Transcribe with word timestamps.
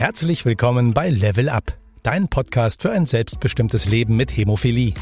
Herzlich 0.00 0.46
willkommen 0.46 0.94
bei 0.94 1.10
Level 1.10 1.50
Up, 1.50 1.76
dein 2.02 2.28
Podcast 2.28 2.80
für 2.80 2.90
ein 2.90 3.04
selbstbestimmtes 3.04 3.84
Leben 3.84 4.16
mit 4.16 4.34
Hämophilie. 4.34 4.94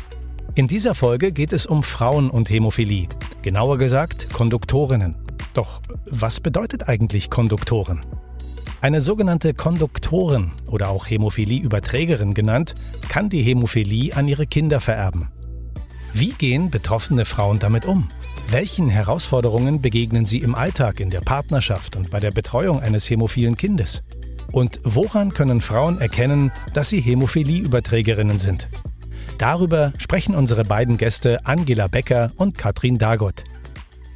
In 0.56 0.66
dieser 0.66 0.96
Folge 0.96 1.30
geht 1.30 1.52
es 1.52 1.66
um 1.66 1.84
Frauen 1.84 2.30
und 2.30 2.50
Hämophilie, 2.50 3.06
genauer 3.42 3.78
gesagt 3.78 4.28
Konduktorinnen. 4.32 5.14
Doch 5.54 5.80
was 6.06 6.40
bedeutet 6.40 6.88
eigentlich 6.88 7.30
Konduktoren? 7.30 8.00
Eine 8.80 9.00
sogenannte 9.00 9.54
Konduktorin 9.54 10.50
oder 10.66 10.88
auch 10.88 11.08
Hämophilie-Überträgerin 11.08 12.34
genannt, 12.34 12.74
kann 13.08 13.28
die 13.28 13.44
Hämophilie 13.44 14.16
an 14.16 14.26
ihre 14.26 14.48
Kinder 14.48 14.80
vererben. 14.80 15.28
Wie 16.12 16.32
gehen 16.32 16.70
betroffene 16.70 17.24
Frauen 17.24 17.60
damit 17.60 17.84
um? 17.84 18.10
Welchen 18.50 18.88
Herausforderungen 18.88 19.80
begegnen 19.80 20.26
sie 20.26 20.40
im 20.40 20.56
Alltag, 20.56 20.98
in 20.98 21.10
der 21.10 21.20
Partnerschaft 21.20 21.94
und 21.94 22.10
bei 22.10 22.18
der 22.18 22.32
Betreuung 22.32 22.80
eines 22.80 23.08
hämophilen 23.08 23.56
Kindes? 23.56 24.02
Und 24.52 24.80
woran 24.82 25.34
können 25.34 25.60
Frauen 25.60 26.00
erkennen, 26.00 26.52
dass 26.72 26.88
sie 26.88 27.00
Hämophilie-Überträgerinnen 27.00 28.38
sind? 28.38 28.68
Darüber 29.36 29.92
sprechen 29.98 30.34
unsere 30.34 30.64
beiden 30.64 30.96
Gäste 30.96 31.44
Angela 31.44 31.88
Becker 31.88 32.32
und 32.36 32.56
Katrin 32.56 32.98
Dagot. 32.98 33.44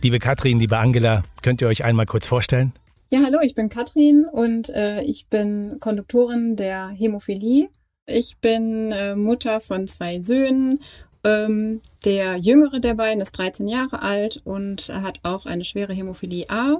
Liebe 0.03 0.19
Katrin, 0.19 0.59
liebe 0.59 0.79
Angela, 0.79 1.23
könnt 1.43 1.61
ihr 1.61 1.69
euch 1.69 1.85
einmal 1.85 2.07
kurz 2.07 2.27
vorstellen? 2.27 2.73
Ja, 3.13 3.21
hallo, 3.25 3.39
ich 3.43 3.55
bin 3.55 3.69
Katrin 3.69 4.25
und 4.25 4.71
äh, 4.71 5.03
ich 5.03 5.29
bin 5.29 5.79
Konduktorin 5.81 6.57
der 6.57 6.89
Hämophilie. 6.89 7.69
Ich 8.07 8.39
bin 8.39 8.91
äh, 8.91 9.15
Mutter 9.15 9.61
von 9.61 9.87
zwei 9.87 10.21
Söhnen. 10.23 10.81
Ähm, 11.25 11.83
der 12.05 12.37
jüngere 12.37 12.81
der 12.81 12.95
beiden 12.95 13.21
ist 13.21 13.33
13 13.33 13.69
Jahre 13.69 14.03
alt 14.03 14.41
und 14.45 14.89
hat 14.89 15.21
auch 15.23 15.47
eine 15.47 15.65
schwere 15.65 15.93
Hämophilie 15.93 16.47
A. 16.49 16.79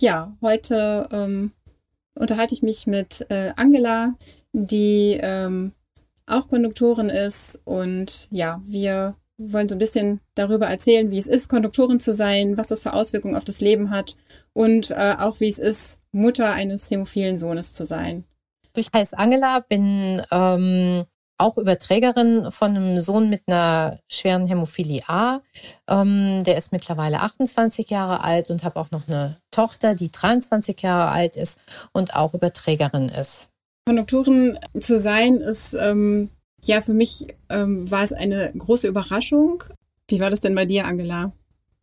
Ja, 0.00 0.36
heute 0.40 1.08
ähm, 1.10 1.52
unterhalte 2.18 2.54
ich 2.54 2.62
mich 2.62 2.86
mit 2.86 3.26
äh, 3.30 3.52
Angela, 3.56 4.14
die 4.52 5.18
ähm, 5.20 5.72
auch 6.26 6.48
Konduktorin 6.48 7.08
ist. 7.08 7.58
Und 7.64 8.28
ja, 8.30 8.60
wir 8.64 9.16
wollen 9.38 9.68
so 9.68 9.74
ein 9.74 9.80
bisschen 9.80 10.20
darüber 10.34 10.66
erzählen, 10.66 11.10
wie 11.10 11.18
es 11.18 11.26
ist, 11.26 11.48
Konduktorin 11.48 12.00
zu 12.00 12.12
sein, 12.14 12.56
was 12.58 12.68
das 12.68 12.82
für 12.82 12.92
Auswirkungen 12.92 13.36
auf 13.36 13.44
das 13.44 13.60
Leben 13.60 13.90
hat 13.90 14.16
und 14.52 14.90
äh, 14.90 15.14
auch 15.18 15.40
wie 15.40 15.48
es 15.48 15.58
ist, 15.58 15.98
Mutter 16.10 16.52
eines 16.52 16.90
hämophilen 16.90 17.38
Sohnes 17.38 17.72
zu 17.72 17.84
sein. 17.84 18.24
Ich 18.74 18.90
heiße 18.94 19.18
Angela, 19.18 19.60
bin 19.60 20.22
ähm, 20.30 21.04
auch 21.38 21.56
Überträgerin 21.56 22.50
von 22.50 22.76
einem 22.76 22.98
Sohn 22.98 23.30
mit 23.30 23.42
einer 23.46 23.98
schweren 24.08 24.46
Hämophilie 24.46 25.02
A. 25.06 25.40
Ähm, 25.88 26.42
der 26.44 26.58
ist 26.58 26.72
mittlerweile 26.72 27.20
28 27.20 27.88
Jahre 27.90 28.22
alt 28.22 28.50
und 28.50 28.64
habe 28.64 28.78
auch 28.78 28.90
noch 28.90 29.08
eine 29.08 29.36
Tochter, 29.50 29.94
die 29.94 30.10
23 30.10 30.80
Jahre 30.82 31.10
alt 31.10 31.36
ist 31.36 31.58
und 31.92 32.14
auch 32.14 32.34
Überträgerin 32.34 33.08
ist. 33.08 33.48
Konduktorin 33.86 34.58
zu 34.80 35.00
sein 35.00 35.36
ist, 35.36 35.74
ähm, 35.74 36.30
ja, 36.64 36.80
für 36.80 36.92
mich 36.92 37.26
ähm, 37.48 37.90
war 37.90 38.04
es 38.04 38.12
eine 38.12 38.52
große 38.56 38.86
Überraschung. 38.86 39.64
Wie 40.08 40.20
war 40.20 40.30
das 40.30 40.40
denn 40.40 40.54
bei 40.54 40.66
dir, 40.66 40.86
Angela? 40.86 41.32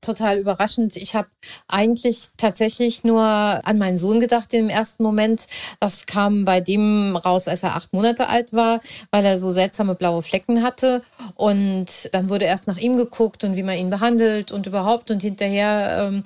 Total 0.06 0.38
überraschend. 0.38 0.96
Ich 0.96 1.16
habe 1.16 1.28
eigentlich 1.68 2.30
tatsächlich 2.38 3.04
nur 3.04 3.22
an 3.22 3.78
meinen 3.78 3.98
Sohn 3.98 4.20
gedacht 4.20 4.54
im 4.54 4.70
ersten 4.70 5.04
Moment. 5.04 5.48
Das 5.80 6.06
kam 6.06 6.46
bei 6.46 6.62
dem 6.62 7.16
raus, 7.16 7.48
als 7.48 7.64
er 7.64 7.76
acht 7.76 7.92
Monate 7.94 8.30
alt 8.30 8.54
war, 8.54 8.82
weil 9.12 9.26
er 9.26 9.38
so 9.38 9.52
seltsame 9.52 9.96
blaue 9.96 10.22
Flecken 10.22 10.64
hatte. 10.64 11.02
Und 11.36 12.10
dann 12.14 12.30
wurde 12.30 12.46
erst 12.46 12.68
nach 12.68 12.78
ihm 12.78 12.98
geguckt 12.98 13.44
und 13.44 13.56
wie 13.56 13.64
man 13.64 13.78
ihn 13.78 13.90
behandelt 13.90 14.52
und 14.52 14.68
überhaupt. 14.68 15.12
Und 15.12 15.22
hinterher 15.22 16.10
ähm, 16.10 16.24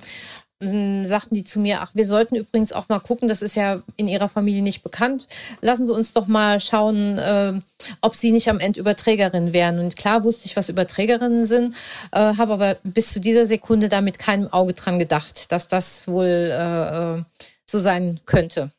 sagten 0.60 1.34
die 1.34 1.44
zu 1.44 1.58
mir, 1.58 1.80
ach, 1.80 1.90
wir 1.94 2.04
sollten 2.04 2.36
übrigens 2.36 2.72
auch 2.72 2.90
mal 2.90 3.00
gucken, 3.00 3.28
das 3.28 3.40
ist 3.40 3.54
ja 3.54 3.82
in 3.96 4.08
ihrer 4.08 4.28
Familie 4.28 4.62
nicht 4.62 4.82
bekannt. 4.82 5.26
Lassen 5.62 5.86
Sie 5.86 5.94
uns 5.94 6.12
doch 6.12 6.26
mal 6.26 6.60
schauen, 6.60 7.16
äh, 7.16 7.58
ob 8.02 8.14
Sie 8.14 8.30
nicht 8.30 8.48
am 8.48 8.60
Ende 8.60 8.80
Überträgerin 8.80 9.54
wären. 9.54 9.78
Und 9.78 9.96
klar 9.96 10.22
wusste 10.22 10.46
ich, 10.46 10.56
was 10.56 10.68
Überträgerinnen 10.68 11.46
sind, 11.46 11.74
äh, 12.12 12.36
habe 12.36 12.52
aber 12.52 12.76
bis 12.84 13.12
zu 13.12 13.20
dieser 13.20 13.46
Sekunde 13.46 13.88
da 13.88 14.02
mit 14.02 14.18
keinem 14.18 14.52
Auge 14.52 14.74
dran 14.74 14.98
gedacht, 14.98 15.50
dass 15.50 15.66
das 15.66 16.06
wohl 16.06 16.26
äh, 16.26 17.16
äh, 17.16 17.22
so 17.64 17.78
sein 17.78 18.20
könnte. 18.26 18.70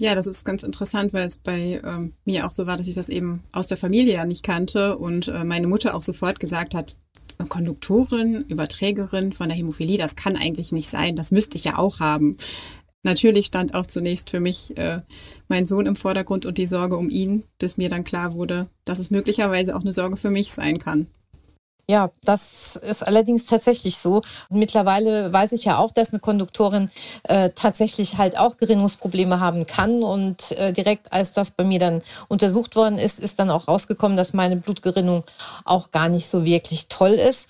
Ja, 0.00 0.14
das 0.14 0.26
ist 0.26 0.46
ganz 0.46 0.62
interessant, 0.62 1.12
weil 1.12 1.26
es 1.26 1.36
bei 1.36 1.78
ähm, 1.84 2.14
mir 2.24 2.46
auch 2.46 2.50
so 2.50 2.66
war, 2.66 2.78
dass 2.78 2.88
ich 2.88 2.94
das 2.94 3.10
eben 3.10 3.44
aus 3.52 3.66
der 3.66 3.76
Familie 3.76 4.14
ja 4.14 4.24
nicht 4.24 4.42
kannte 4.42 4.96
und 4.96 5.28
äh, 5.28 5.44
meine 5.44 5.66
Mutter 5.66 5.94
auch 5.94 6.00
sofort 6.00 6.40
gesagt 6.40 6.74
hat, 6.74 6.96
Konduktorin, 7.50 8.46
Überträgerin 8.48 9.34
von 9.34 9.50
der 9.50 9.58
Hämophilie, 9.58 9.98
das 9.98 10.16
kann 10.16 10.36
eigentlich 10.36 10.72
nicht 10.72 10.88
sein, 10.88 11.16
das 11.16 11.32
müsste 11.32 11.58
ich 11.58 11.64
ja 11.64 11.76
auch 11.76 12.00
haben. 12.00 12.38
Natürlich 13.02 13.44
stand 13.44 13.74
auch 13.74 13.86
zunächst 13.86 14.30
für 14.30 14.40
mich 14.40 14.74
äh, 14.78 15.02
mein 15.48 15.66
Sohn 15.66 15.84
im 15.84 15.96
Vordergrund 15.96 16.46
und 16.46 16.56
die 16.56 16.66
Sorge 16.66 16.96
um 16.96 17.10
ihn, 17.10 17.42
bis 17.58 17.76
mir 17.76 17.90
dann 17.90 18.04
klar 18.04 18.32
wurde, 18.32 18.70
dass 18.86 19.00
es 19.00 19.10
möglicherweise 19.10 19.76
auch 19.76 19.82
eine 19.82 19.92
Sorge 19.92 20.16
für 20.16 20.30
mich 20.30 20.54
sein 20.54 20.78
kann. 20.78 21.08
Ja, 21.90 22.12
das 22.22 22.76
ist 22.76 23.04
allerdings 23.04 23.46
tatsächlich 23.46 23.96
so. 23.96 24.22
Mittlerweile 24.48 25.32
weiß 25.32 25.50
ich 25.50 25.64
ja 25.64 25.78
auch, 25.78 25.90
dass 25.90 26.10
eine 26.10 26.20
Konduktorin 26.20 26.88
äh, 27.24 27.50
tatsächlich 27.52 28.16
halt 28.16 28.38
auch 28.38 28.58
Gerinnungsprobleme 28.58 29.40
haben 29.40 29.66
kann. 29.66 30.04
Und 30.04 30.52
äh, 30.52 30.72
direkt 30.72 31.12
als 31.12 31.32
das 31.32 31.50
bei 31.50 31.64
mir 31.64 31.80
dann 31.80 32.00
untersucht 32.28 32.76
worden 32.76 32.96
ist, 32.96 33.18
ist 33.18 33.40
dann 33.40 33.50
auch 33.50 33.66
rausgekommen, 33.66 34.16
dass 34.16 34.32
meine 34.32 34.54
Blutgerinnung 34.54 35.24
auch 35.64 35.90
gar 35.90 36.08
nicht 36.08 36.28
so 36.30 36.44
wirklich 36.44 36.86
toll 36.86 37.14
ist 37.14 37.48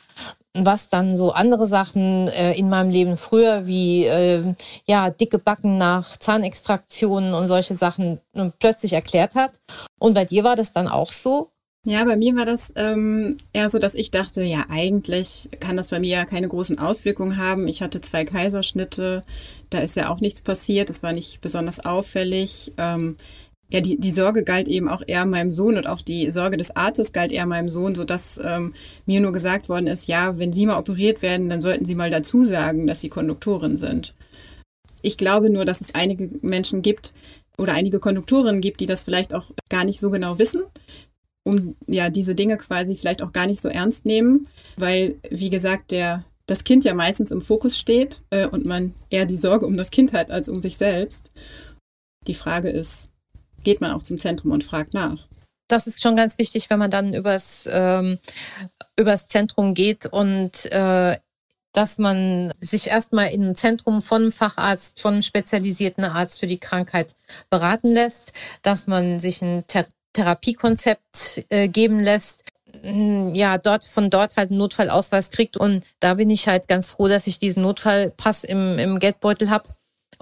was 0.52 0.88
dann 0.88 1.16
so 1.16 1.30
andere 1.30 1.64
Sachen 1.64 2.26
äh, 2.26 2.54
in 2.54 2.68
meinem 2.68 2.90
Leben 2.90 3.16
früher 3.16 3.68
wie 3.68 4.06
äh, 4.06 4.42
ja 4.84 5.10
dicke 5.10 5.38
Backen 5.38 5.78
nach 5.78 6.16
Zahnextraktionen 6.16 7.34
und 7.34 7.46
solche 7.46 7.76
Sachen 7.76 8.18
äh, 8.34 8.50
plötzlich 8.58 8.94
erklärt 8.94 9.36
hat. 9.36 9.60
Und 10.00 10.14
bei 10.14 10.24
dir 10.24 10.42
war 10.42 10.56
das 10.56 10.72
dann 10.72 10.88
auch 10.88 11.12
so? 11.12 11.50
Ja, 11.86 12.04
bei 12.04 12.16
mir 12.16 12.36
war 12.36 12.44
das 12.44 12.74
ähm, 12.76 13.38
eher 13.54 13.70
so, 13.70 13.78
dass 13.78 13.94
ich 13.94 14.10
dachte, 14.10 14.42
ja, 14.42 14.66
eigentlich 14.68 15.48
kann 15.60 15.78
das 15.78 15.88
bei 15.88 15.98
mir 15.98 16.10
ja 16.10 16.24
keine 16.26 16.46
großen 16.46 16.78
Auswirkungen 16.78 17.38
haben. 17.38 17.66
Ich 17.68 17.80
hatte 17.80 18.02
zwei 18.02 18.26
Kaiserschnitte, 18.26 19.24
da 19.70 19.80
ist 19.80 19.96
ja 19.96 20.10
auch 20.10 20.20
nichts 20.20 20.42
passiert, 20.42 20.90
das 20.90 21.02
war 21.02 21.14
nicht 21.14 21.40
besonders 21.40 21.80
auffällig. 21.82 22.72
Ähm, 22.76 23.16
ja, 23.70 23.80
die, 23.80 23.98
die 23.98 24.10
Sorge 24.10 24.44
galt 24.44 24.68
eben 24.68 24.88
auch 24.90 25.00
eher 25.06 25.24
meinem 25.24 25.50
Sohn 25.50 25.78
und 25.78 25.86
auch 25.86 26.02
die 26.02 26.30
Sorge 26.30 26.58
des 26.58 26.76
Arztes 26.76 27.12
galt 27.14 27.32
eher 27.32 27.46
meinem 27.46 27.70
Sohn, 27.70 27.94
so 27.94 28.04
dass 28.04 28.38
ähm, 28.44 28.74
mir 29.06 29.20
nur 29.20 29.32
gesagt 29.32 29.70
worden 29.70 29.86
ist, 29.86 30.06
ja, 30.06 30.38
wenn 30.38 30.52
Sie 30.52 30.66
mal 30.66 30.78
operiert 30.78 31.22
werden, 31.22 31.48
dann 31.48 31.62
sollten 31.62 31.86
Sie 31.86 31.94
mal 31.94 32.10
dazu 32.10 32.44
sagen, 32.44 32.86
dass 32.86 33.00
Sie 33.00 33.08
Konduktorin 33.08 33.78
sind. 33.78 34.14
Ich 35.00 35.16
glaube 35.16 35.48
nur, 35.48 35.64
dass 35.64 35.80
es 35.80 35.94
einige 35.94 36.30
Menschen 36.42 36.82
gibt 36.82 37.14
oder 37.56 37.72
einige 37.72 38.00
Konduktorinnen 38.00 38.60
gibt, 38.60 38.80
die 38.80 38.86
das 38.86 39.04
vielleicht 39.04 39.32
auch 39.32 39.46
gar 39.70 39.84
nicht 39.84 40.00
so 40.00 40.10
genau 40.10 40.38
wissen, 40.38 40.62
um 41.44 41.76
ja 41.86 42.10
diese 42.10 42.34
Dinge 42.34 42.56
quasi 42.56 42.96
vielleicht 42.96 43.22
auch 43.22 43.32
gar 43.32 43.46
nicht 43.46 43.60
so 43.60 43.68
ernst 43.68 44.04
nehmen, 44.04 44.48
weil 44.76 45.16
wie 45.30 45.50
gesagt 45.50 45.90
der 45.90 46.22
das 46.46 46.64
Kind 46.64 46.84
ja 46.84 46.94
meistens 46.94 47.30
im 47.30 47.40
Fokus 47.40 47.78
steht 47.78 48.22
äh, 48.30 48.46
und 48.46 48.66
man 48.66 48.94
eher 49.08 49.24
die 49.24 49.36
Sorge 49.36 49.66
um 49.66 49.76
das 49.76 49.90
Kind 49.90 50.12
hat 50.12 50.32
als 50.32 50.48
um 50.48 50.60
sich 50.60 50.76
selbst. 50.76 51.30
Die 52.26 52.34
Frage 52.34 52.68
ist, 52.70 53.06
geht 53.62 53.80
man 53.80 53.92
auch 53.92 54.02
zum 54.02 54.18
Zentrum 54.18 54.50
und 54.50 54.64
fragt 54.64 54.92
nach? 54.92 55.28
Das 55.68 55.86
ist 55.86 56.02
schon 56.02 56.16
ganz 56.16 56.38
wichtig, 56.38 56.68
wenn 56.68 56.80
man 56.80 56.90
dann 56.90 57.14
übers, 57.14 57.68
ähm, 57.70 58.18
übers 58.96 59.28
Zentrum 59.28 59.74
geht 59.74 60.06
und 60.06 60.66
äh, 60.72 61.16
dass 61.72 61.98
man 61.98 62.52
sich 62.60 62.88
erstmal 62.88 63.28
in 63.28 63.42
einem 63.44 63.54
Zentrum 63.54 64.02
von 64.02 64.22
einem 64.22 64.32
Facharzt, 64.32 65.00
von 65.00 65.14
einem 65.14 65.22
spezialisierten 65.22 66.04
Arzt 66.04 66.40
für 66.40 66.48
die 66.48 66.58
Krankheit 66.58 67.14
beraten 67.48 67.88
lässt, 67.92 68.32
dass 68.62 68.88
man 68.88 69.20
sich 69.20 69.40
ein 69.42 69.64
Ther 69.68 69.86
Therapiekonzept 70.12 71.44
äh, 71.50 71.68
geben 71.68 72.00
lässt, 72.00 72.44
ja, 72.82 73.58
dort 73.58 73.84
von 73.84 74.10
dort 74.10 74.36
halt 74.36 74.50
einen 74.50 74.58
Notfallausweis 74.58 75.30
kriegt. 75.30 75.56
Und 75.56 75.84
da 76.00 76.14
bin 76.14 76.30
ich 76.30 76.48
halt 76.48 76.68
ganz 76.68 76.90
froh, 76.90 77.08
dass 77.08 77.26
ich 77.26 77.38
diesen 77.38 77.62
Notfallpass 77.62 78.44
im, 78.44 78.78
im 78.78 78.98
Geldbeutel 78.98 79.50
habe. 79.50 79.68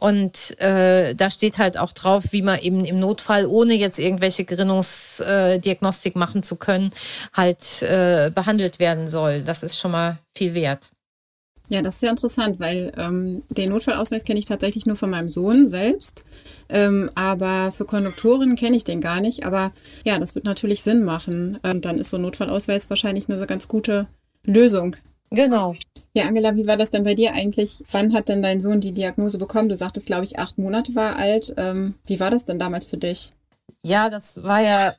Und 0.01 0.59
äh, 0.61 1.15
da 1.15 1.31
steht 1.31 1.59
halt 1.59 1.77
auch 1.77 1.93
drauf, 1.93 2.27
wie 2.31 2.43
man 2.43 2.61
eben 2.61 2.85
im 2.85 3.01
Notfall, 3.01 3.47
ohne 3.47 3.75
jetzt 3.75 3.99
irgendwelche 3.99 4.45
Gerinnungsdiagnostik 4.45 6.15
äh, 6.15 6.19
machen 6.19 6.43
zu 6.45 6.57
können, 6.57 6.91
halt 7.35 7.83
äh, 7.83 8.31
behandelt 8.33 8.79
werden 8.79 9.09
soll. 9.09 9.43
Das 9.43 9.65
ist 9.65 9.79
schon 9.79 9.91
mal 9.91 10.19
viel 10.37 10.55
wert. 10.55 10.91
Ja, 11.71 11.83
das 11.83 11.95
ist 11.95 12.01
sehr 12.01 12.11
interessant, 12.11 12.61
weil 12.61 12.93
ähm, 12.97 13.43
den 13.51 13.69
Notfallausweis 13.71 14.25
kenne 14.25 14.39
ich 14.39 14.47
tatsächlich 14.47 14.87
nur 14.87 14.97
von 14.97 15.11
meinem 15.11 15.29
Sohn 15.29 15.69
selbst. 15.69 16.23
Ähm, 16.71 17.11
aber 17.15 17.73
für 17.73 17.85
Konduktoren 17.85 18.57
kenne 18.57 18.77
ich 18.77 18.85
den 18.85 19.03
gar 19.03 19.21
nicht. 19.21 19.45
Aber 19.45 19.73
ja, 20.05 20.19
das 20.19 20.35
wird 20.35 20.47
natürlich 20.47 20.83
Sinn 20.83 21.05
machen. 21.05 21.59
Ähm, 21.63 21.83
dann 21.83 21.99
ist 21.99 22.11
so 22.11 22.17
ein 22.17 22.23
Notfallausweis 22.23 22.89
wahrscheinlich 22.89 23.29
eine 23.29 23.47
ganz 23.47 23.69
gute 23.69 24.05
Lösung. 24.45 24.97
Genau. 25.31 25.75
Ja, 26.15 26.25
Angela, 26.25 26.57
wie 26.57 26.67
war 26.67 26.79
das 26.79 26.91
denn 26.91 27.05
bei 27.05 27.15
dir 27.15 27.35
eigentlich? 27.35 27.85
Wann 27.93 28.15
hat 28.15 28.29
denn 28.29 28.43
dein 28.43 28.63
Sohn 28.63 28.81
die 28.81 28.93
Diagnose 28.93 29.37
bekommen? 29.37 29.69
Du 29.69 29.77
sagtest, 29.77 30.07
glaube 30.07 30.25
ich, 30.25 30.39
acht 30.39 30.57
Monate 30.57 30.95
war 30.95 31.17
alt. 31.17 31.53
Ähm, 31.59 31.97
wie 32.07 32.19
war 32.19 32.31
das 32.31 32.47
denn 32.47 32.59
damals 32.59 32.87
für 32.87 32.97
dich? 32.97 33.33
Ja, 33.85 34.09
das 34.09 34.43
war 34.43 34.63
ja 34.63 34.95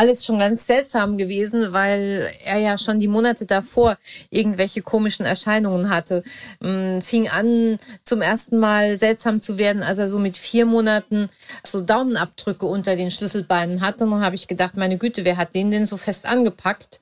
alles 0.00 0.24
schon 0.24 0.38
ganz 0.38 0.66
seltsam 0.66 1.18
gewesen, 1.18 1.74
weil 1.74 2.26
er 2.46 2.56
ja 2.56 2.78
schon 2.78 3.00
die 3.00 3.08
Monate 3.08 3.44
davor 3.44 3.98
irgendwelche 4.30 4.80
komischen 4.80 5.26
Erscheinungen 5.26 5.90
hatte. 5.90 6.22
Ähm, 6.64 7.02
fing 7.02 7.28
an, 7.28 7.78
zum 8.04 8.22
ersten 8.22 8.56
Mal 8.56 8.96
seltsam 8.96 9.42
zu 9.42 9.58
werden, 9.58 9.82
als 9.82 9.98
er 9.98 10.08
so 10.08 10.18
mit 10.18 10.38
vier 10.38 10.64
Monaten 10.64 11.28
so 11.62 11.82
Daumenabdrücke 11.82 12.64
unter 12.64 12.96
den 12.96 13.10
Schlüsselbeinen 13.10 13.82
hatte. 13.82 14.04
Und 14.04 14.12
dann 14.12 14.24
habe 14.24 14.36
ich 14.36 14.48
gedacht, 14.48 14.74
meine 14.74 14.96
Güte, 14.96 15.26
wer 15.26 15.36
hat 15.36 15.54
den 15.54 15.70
denn 15.70 15.84
so 15.84 15.98
fest 15.98 16.24
angepackt? 16.24 17.00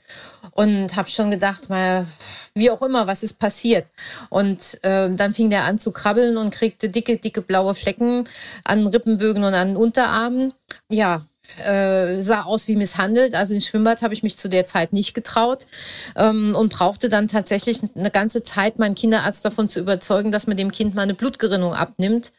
Und 0.51 0.97
habe 0.97 1.09
schon 1.09 1.31
gedacht, 1.31 1.69
mal, 1.69 2.05
wie 2.55 2.69
auch 2.73 2.83
immer, 2.83 3.07
was 3.07 3.23
ist 3.23 3.39
passiert? 3.39 3.93
Und 4.29 4.83
äh, 4.83 5.09
dann 5.09 5.35
fing 5.35 5.51
der 5.51 5.67
an 5.67 5.79
zu 5.79 5.93
krabbeln 5.93 6.37
und 6.37 6.51
kriegte 6.51 6.89
dicke, 6.89 7.17
dicke 7.17 7.43
blaue 7.43 7.77
Flecken 7.77 8.25
an 8.65 8.89
Rippenbögen 8.89 9.45
und 9.45 9.55
an 9.55 9.77
Unterarmen. 9.77 10.53
Ja, 10.91 11.23
äh, 11.65 12.21
sah 12.21 12.43
aus 12.43 12.69
wie 12.69 12.77
misshandelt. 12.77 13.35
Also 13.35 13.55
ins 13.55 13.67
Schwimmbad 13.67 14.03
habe 14.03 14.15
ich 14.15 14.23
mich 14.23 14.37
zu 14.37 14.49
der 14.49 14.67
Zeit 14.67 14.93
nicht 14.93 15.15
getraut 15.15 15.67
ähm, 16.17 16.55
und 16.55 16.73
brauchte 16.73 17.09
dann 17.09 17.29
tatsächlich 17.29 17.81
eine 17.95 18.11
ganze 18.11 18.43
Zeit, 18.45 18.79
meinen 18.79 18.95
Kinderarzt 18.95 19.45
davon 19.45 19.69
zu 19.69 19.81
überzeugen, 19.81 20.31
dass 20.31 20.47
man 20.47 20.57
dem 20.57 20.73
Kind 20.73 20.95
mal 20.95 21.03
eine 21.03 21.15
Blutgerinnung 21.15 21.75
abnimmt. 21.75 22.33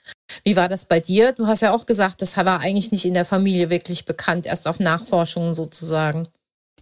Wie 0.43 0.55
war 0.55 0.69
das 0.69 0.85
bei 0.85 0.99
dir? 0.99 1.33
Du 1.33 1.47
hast 1.47 1.61
ja 1.61 1.73
auch 1.73 1.85
gesagt, 1.85 2.21
das 2.21 2.37
war 2.37 2.59
eigentlich 2.59 2.91
nicht 2.91 3.05
in 3.05 3.15
der 3.15 3.25
Familie 3.25 3.69
wirklich 3.69 4.05
bekannt, 4.05 4.45
erst 4.45 4.67
auf 4.67 4.79
Nachforschungen 4.79 5.55
sozusagen. 5.55 6.27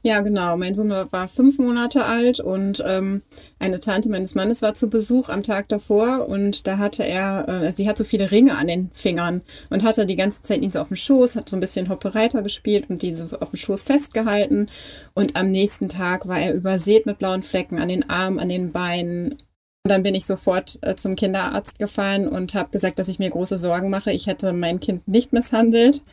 Ja, 0.04 0.22
genau. 0.22 0.58
Mein 0.58 0.76
Sohn 0.76 0.90
war 0.90 1.28
fünf 1.28 1.58
Monate 1.58 2.06
alt 2.06 2.40
und 2.40 2.84
ähm, 2.86 3.22
eine 3.60 3.80
Tante 3.80 4.10
meines 4.10 4.36
Mannes 4.36 4.62
war 4.62 4.74
zu 4.74 4.90
Besuch 4.90 5.30
am 5.30 5.44
Tag 5.44 5.68
davor 5.70 6.28
und 6.30 6.68
da 6.68 6.78
hatte 6.78 7.04
er, 7.04 7.48
äh, 7.48 7.72
sie 7.74 7.88
hat 7.88 7.98
so 7.98 8.04
viele 8.04 8.32
Ringe 8.32 8.58
an 8.58 8.68
den 8.68 8.90
Fingern 8.92 9.42
und 9.70 9.84
hatte 9.84 10.06
die 10.06 10.16
ganze 10.16 10.42
Zeit 10.44 10.62
ihn 10.62 10.72
so 10.72 10.80
auf 10.80 10.88
dem 10.88 10.98
Schoß, 10.98 11.36
hat 11.36 11.50
so 11.50 11.58
ein 11.58 11.62
bisschen 11.62 11.90
Hoppereiter 11.90 12.42
gespielt 12.42 12.90
und 12.90 13.02
diese 13.02 13.30
auf 13.42 13.50
dem 13.50 13.58
Schoß 13.58 13.84
festgehalten 13.84 14.68
und 15.14 15.36
am 15.36 15.52
nächsten 15.52 15.90
Tag 15.90 16.28
war 16.28 16.40
er 16.40 16.54
übersät 16.54 17.06
mit 17.06 17.18
blauen 17.18 17.44
Flecken 17.44 17.80
an 17.80 17.90
den 17.90 18.10
Armen, 18.10 18.40
an 18.40 18.50
den 18.50 18.72
Beinen 18.72 19.36
und 19.88 19.92
dann 19.92 20.04
bin 20.04 20.16
ich 20.16 20.26
sofort 20.26 20.80
äh, 20.82 20.98
zum 20.98 21.16
Kinderarzt 21.16 21.80
gefahren 21.80 22.28
und 22.28 22.54
habe 22.54 22.72
gesagt, 22.72 23.00
dass 23.00 23.08
ich 23.08 23.20
mir 23.20 23.30
große 23.30 23.58
Sorgen 23.58 23.90
mache. 23.90 24.12
Ich 24.12 24.28
hätte 24.28 24.52
mein 24.52 24.82
Kind 24.82 25.08
nicht 25.08 25.32
misshandelt. 25.32 26.04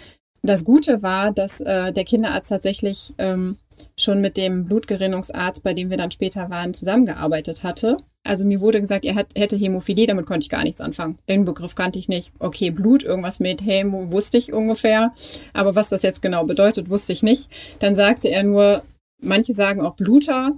Das 0.43 0.65
Gute 0.65 1.03
war, 1.03 1.33
dass 1.33 1.61
äh, 1.61 1.93
der 1.93 2.05
Kinderarzt 2.05 2.51
tatsächlich 2.51 3.15
ähm, 3.19 3.57
schon 3.99 4.21
mit 4.21 4.37
dem 4.37 4.67
Blutgerinnungsarzt, 4.67 5.63
bei 5.63 5.75
dem 5.75 5.91
wir 5.91 5.97
dann 5.97 6.11
später 6.11 6.51
waren, 6.51 6.75
zusammengearbeitet 6.75 7.63
hatte. 7.63 7.97
Also 8.25 8.45
mir 8.45 8.61
wurde 8.61 8.81
gesagt, 8.81 9.05
er 9.05 9.15
hat, 9.15 9.29
hätte 9.37 9.57
Hämophilie, 9.57 10.07
damit 10.07 10.27
konnte 10.27 10.45
ich 10.45 10.51
gar 10.51 10.65
nichts 10.65 10.81
anfangen. 10.81 11.19
Den 11.29 11.45
Begriff 11.45 11.75
kannte 11.75 11.99
ich 11.99 12.09
nicht. 12.09 12.33
Okay, 12.39 12.71
Blut, 12.71 13.03
irgendwas 13.03 13.41
mit 13.41 13.65
Hämo 13.65 14.11
wusste 14.11 14.39
ich 14.39 14.53
ungefähr, 14.53 15.13
aber 15.53 15.75
was 15.75 15.91
das 15.91 16.03
jetzt 16.03 16.23
genau 16.23 16.45
bedeutet, 16.45 16.89
wusste 16.89 17.13
ich 17.13 17.23
nicht. 17.23 17.51
Dann 17.81 17.95
sagte 17.95 18.29
er 18.29 18.43
nur, 18.43 18.83
manche 19.21 19.55
sagen 19.55 19.83
auch 19.83 19.95
Bluter 19.95 20.53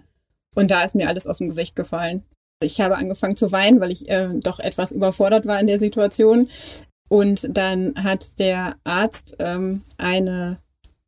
und 0.55 0.71
da 0.71 0.83
ist 0.83 0.95
mir 0.95 1.09
alles 1.09 1.27
aus 1.27 1.39
dem 1.39 1.49
Gesicht 1.49 1.77
gefallen. 1.77 2.23
Ich 2.63 2.81
habe 2.81 2.97
angefangen 2.97 3.37
zu 3.37 3.53
weinen, 3.53 3.81
weil 3.81 3.91
ich 3.91 4.09
äh, 4.09 4.29
doch 4.41 4.61
etwas 4.61 4.93
überfordert 4.93 5.47
war 5.47 5.61
in 5.61 5.67
der 5.67 5.79
Situation. 5.79 6.49
Und 7.09 7.49
dann 7.51 7.95
hat 8.03 8.39
der 8.39 8.77
Arzt 8.85 9.37
ähm, 9.39 9.83
eine 9.99 10.59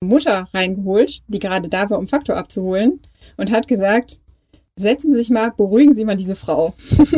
Mutter 0.02 0.48
reingeholt, 0.54 1.22
die 1.28 1.38
gerade 1.38 1.68
da 1.68 1.90
war, 1.90 1.98
um 1.98 2.08
Faktor 2.08 2.36
abzuholen 2.36 3.00
und 3.36 3.50
hat 3.50 3.68
gesagt, 3.68 4.20
setzen 4.76 5.12
Sie 5.12 5.18
sich 5.18 5.30
mal, 5.30 5.52
beruhigen 5.56 5.94
Sie 5.94 6.04
mal 6.04 6.16
diese 6.16 6.36
Frau. 6.36 6.74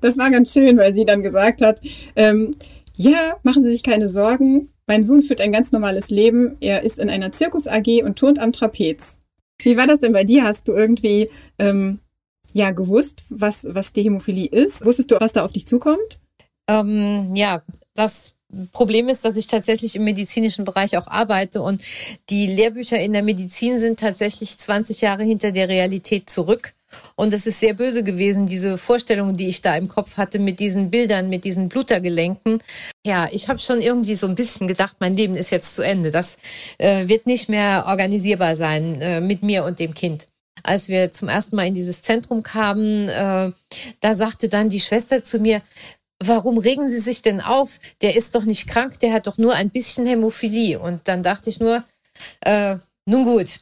das 0.00 0.18
war 0.18 0.30
ganz 0.30 0.52
schön, 0.52 0.76
weil 0.76 0.94
sie 0.94 1.04
dann 1.04 1.22
gesagt 1.22 1.62
hat, 1.62 1.80
ähm, 2.16 2.52
ja, 2.96 3.36
machen 3.42 3.64
Sie 3.64 3.72
sich 3.72 3.82
keine 3.82 4.08
Sorgen, 4.08 4.70
mein 4.86 5.02
Sohn 5.02 5.22
führt 5.22 5.40
ein 5.40 5.52
ganz 5.52 5.72
normales 5.72 6.10
Leben, 6.10 6.56
er 6.60 6.82
ist 6.82 6.98
in 6.98 7.10
einer 7.10 7.32
Zirkus 7.32 7.66
AG 7.66 8.02
und 8.04 8.18
turnt 8.18 8.38
am 8.38 8.52
Trapez. 8.52 9.16
Wie 9.62 9.76
war 9.76 9.86
das 9.86 10.00
denn 10.00 10.12
bei 10.12 10.24
dir? 10.24 10.44
Hast 10.44 10.68
du 10.68 10.72
irgendwie 10.72 11.28
ähm, 11.58 11.98
ja 12.52 12.70
gewusst, 12.70 13.24
was, 13.28 13.66
was 13.68 13.92
die 13.92 14.02
Hämophilie 14.02 14.48
ist? 14.48 14.84
Wusstest 14.84 15.10
du, 15.10 15.16
was 15.20 15.32
da 15.32 15.44
auf 15.44 15.52
dich 15.52 15.66
zukommt? 15.66 16.18
Ähm, 16.70 17.34
ja, 17.34 17.62
das 17.94 18.34
Problem 18.72 19.08
ist, 19.08 19.24
dass 19.24 19.36
ich 19.36 19.46
tatsächlich 19.46 19.94
im 19.96 20.04
medizinischen 20.04 20.64
Bereich 20.64 20.96
auch 20.96 21.06
arbeite 21.06 21.60
und 21.60 21.82
die 22.30 22.46
Lehrbücher 22.46 22.98
in 22.98 23.12
der 23.12 23.22
Medizin 23.22 23.78
sind 23.78 24.00
tatsächlich 24.00 24.56
20 24.56 25.02
Jahre 25.02 25.22
hinter 25.22 25.52
der 25.52 25.68
Realität 25.68 26.30
zurück. 26.30 26.74
Und 27.16 27.34
es 27.34 27.46
ist 27.46 27.60
sehr 27.60 27.74
böse 27.74 28.02
gewesen, 28.02 28.46
diese 28.46 28.78
Vorstellung, 28.78 29.36
die 29.36 29.48
ich 29.48 29.60
da 29.60 29.76
im 29.76 29.88
Kopf 29.88 30.16
hatte 30.16 30.38
mit 30.38 30.58
diesen 30.58 30.90
Bildern, 30.90 31.28
mit 31.28 31.44
diesen 31.44 31.68
Blutergelenken. 31.68 32.62
Ja, 33.04 33.28
ich 33.30 33.48
habe 33.48 33.58
schon 33.58 33.82
irgendwie 33.82 34.14
so 34.14 34.26
ein 34.26 34.34
bisschen 34.34 34.68
gedacht, 34.68 34.96
mein 34.98 35.14
Leben 35.14 35.34
ist 35.34 35.50
jetzt 35.50 35.74
zu 35.74 35.82
Ende. 35.82 36.10
Das 36.10 36.36
äh, 36.78 37.06
wird 37.08 37.26
nicht 37.26 37.50
mehr 37.50 37.84
organisierbar 37.86 38.56
sein 38.56 39.00
äh, 39.02 39.20
mit 39.20 39.42
mir 39.42 39.64
und 39.64 39.78
dem 39.78 39.92
Kind. 39.92 40.26
Als 40.62 40.88
wir 40.88 41.12
zum 41.12 41.28
ersten 41.28 41.56
Mal 41.56 41.66
in 41.66 41.74
dieses 41.74 42.02
Zentrum 42.02 42.42
kamen, 42.42 43.08
äh, 43.08 43.52
da 44.00 44.14
sagte 44.14 44.48
dann 44.48 44.70
die 44.70 44.80
Schwester 44.80 45.22
zu 45.22 45.38
mir, 45.38 45.60
warum 46.22 46.58
regen 46.58 46.88
Sie 46.88 46.98
sich 46.98 47.22
denn 47.22 47.40
auf? 47.40 47.78
Der 48.02 48.16
ist 48.16 48.34
doch 48.34 48.44
nicht 48.44 48.66
krank, 48.66 48.98
der 49.00 49.12
hat 49.12 49.26
doch 49.26 49.38
nur 49.38 49.54
ein 49.54 49.70
bisschen 49.70 50.06
Hämophilie. 50.06 50.78
Und 50.78 51.06
dann 51.08 51.22
dachte 51.22 51.50
ich 51.50 51.60
nur, 51.60 51.84
äh, 52.40 52.76
nun 53.06 53.24
gut. 53.24 53.60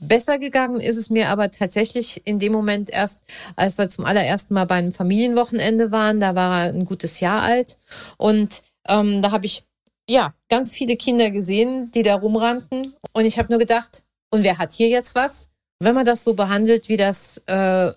Besser 0.00 0.38
gegangen 0.38 0.80
ist 0.80 0.96
es 0.96 1.10
mir 1.10 1.28
aber 1.28 1.50
tatsächlich 1.50 2.22
in 2.24 2.40
dem 2.40 2.52
Moment 2.52 2.90
erst, 2.90 3.22
als 3.54 3.78
wir 3.78 3.88
zum 3.88 4.04
allerersten 4.04 4.54
Mal 4.54 4.64
bei 4.64 4.74
einem 4.74 4.90
Familienwochenende 4.90 5.92
waren. 5.92 6.18
Da 6.18 6.34
war 6.34 6.64
er 6.64 6.72
ein 6.72 6.84
gutes 6.84 7.20
Jahr 7.20 7.42
alt. 7.42 7.78
Und 8.16 8.62
ähm, 8.88 9.22
da 9.22 9.30
habe 9.30 9.46
ich 9.46 9.64
ja 10.08 10.34
ganz 10.48 10.72
viele 10.72 10.96
Kinder 10.96 11.30
gesehen, 11.30 11.92
die 11.92 12.02
da 12.02 12.16
rumrannten. 12.16 12.94
Und 13.12 13.24
ich 13.26 13.38
habe 13.38 13.52
nur 13.52 13.60
gedacht, 13.60 14.02
und 14.30 14.42
wer 14.42 14.58
hat 14.58 14.72
hier 14.72 14.88
jetzt 14.88 15.14
was? 15.14 15.48
Wenn 15.78 15.94
man 15.94 16.04
das 16.04 16.24
so 16.24 16.34
behandelt, 16.34 16.88
wie 16.88 16.96
das 16.96 17.40
äh, 17.46 17.92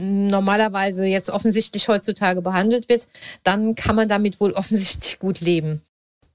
normalerweise 0.00 1.04
jetzt 1.04 1.30
offensichtlich 1.30 1.88
heutzutage 1.88 2.42
behandelt 2.42 2.88
wird, 2.88 3.08
dann 3.44 3.74
kann 3.74 3.96
man 3.96 4.08
damit 4.08 4.40
wohl 4.40 4.52
offensichtlich 4.52 5.18
gut 5.18 5.40
leben. 5.40 5.82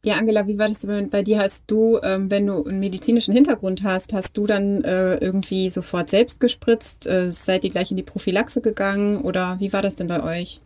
Ja, 0.06 0.18
Angela, 0.18 0.46
wie 0.46 0.60
war 0.60 0.68
das 0.68 0.86
bei 1.10 1.24
dir? 1.24 1.40
Hast 1.40 1.64
du, 1.66 2.00
ähm, 2.04 2.30
wenn 2.30 2.46
du 2.46 2.64
einen 2.64 2.80
medizinischen 2.80 3.34
Hintergrund 3.34 3.82
hast, 3.82 4.14
hast 4.14 4.38
du 4.38 4.46
dann 4.46 4.84
äh, 4.84 5.16
irgendwie 5.16 5.72
sofort 5.72 6.12
selbst 6.12 6.40
gespritzt? 6.40 7.08
Äh, 7.08 7.32
seid 7.32 7.64
ihr 7.64 7.72
gleich 7.72 7.90
in 7.90 7.98
die 7.98 8.04
Prophylaxe 8.04 8.62
gegangen 8.62 9.18
oder 9.22 9.60
wie 9.60 9.74
war 9.74 9.82
das 9.82 9.96
denn 9.96 10.06
bei 10.06 10.22
euch? 10.22 10.60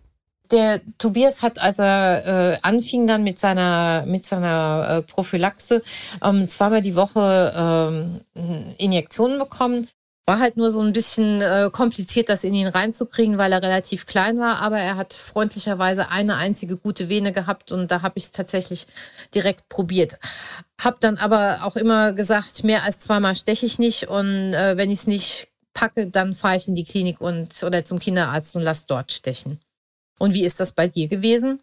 Der 0.51 0.81
Tobias 0.97 1.41
hat, 1.41 1.57
als 1.61 1.79
er 1.79 2.55
äh, 2.55 2.57
anfing 2.63 3.07
dann 3.07 3.23
mit 3.23 3.39
seiner 3.39 4.03
mit 4.05 4.25
seiner 4.25 4.97
äh, 4.97 5.01
Prophylaxe, 5.03 5.83
ähm, 6.21 6.49
zweimal 6.49 6.81
die 6.81 6.97
Woche 6.97 7.53
ähm, 7.55 8.75
Injektionen 8.77 9.39
bekommen. 9.39 9.87
War 10.29 10.39
halt 10.39 10.57
nur 10.57 10.69
so 10.69 10.81
ein 10.81 10.93
bisschen 10.93 11.41
äh, 11.41 11.71
kompliziert, 11.71 12.29
das 12.29 12.43
in 12.43 12.53
ihn 12.53 12.67
reinzukriegen, 12.67 13.39
weil 13.39 13.51
er 13.51 13.63
relativ 13.63 14.05
klein 14.05 14.37
war, 14.37 14.61
aber 14.61 14.77
er 14.77 14.95
hat 14.95 15.15
freundlicherweise 15.15 16.11
eine 16.11 16.35
einzige 16.35 16.77
gute 16.77 17.09
Vene 17.09 17.31
gehabt 17.31 17.71
und 17.71 17.89
da 17.89 18.03
habe 18.03 18.13
ich 18.17 18.25
es 18.25 18.31
tatsächlich 18.31 18.85
direkt 19.33 19.67
probiert. 19.69 20.19
Hab 20.79 20.99
dann 20.99 21.17
aber 21.17 21.61
auch 21.63 21.75
immer 21.75 22.13
gesagt, 22.13 22.63
mehr 22.63 22.83
als 22.83 22.99
zweimal 22.99 23.35
steche 23.35 23.65
ich 23.65 23.79
nicht 23.79 24.07
und 24.07 24.53
äh, 24.53 24.77
wenn 24.77 24.91
ich 24.91 24.99
es 24.99 25.07
nicht 25.07 25.47
packe, 25.73 26.05
dann 26.05 26.35
fahre 26.35 26.57
ich 26.57 26.67
in 26.67 26.75
die 26.75 26.83
Klinik 26.83 27.19
und 27.21 27.63
oder 27.63 27.83
zum 27.83 27.97
Kinderarzt 27.97 28.55
und 28.55 28.61
lass 28.61 28.85
dort 28.85 29.11
stechen. 29.11 29.59
Und 30.19 30.35
wie 30.35 30.45
ist 30.45 30.59
das 30.59 30.73
bei 30.73 30.87
dir 30.87 31.07
gewesen? 31.07 31.59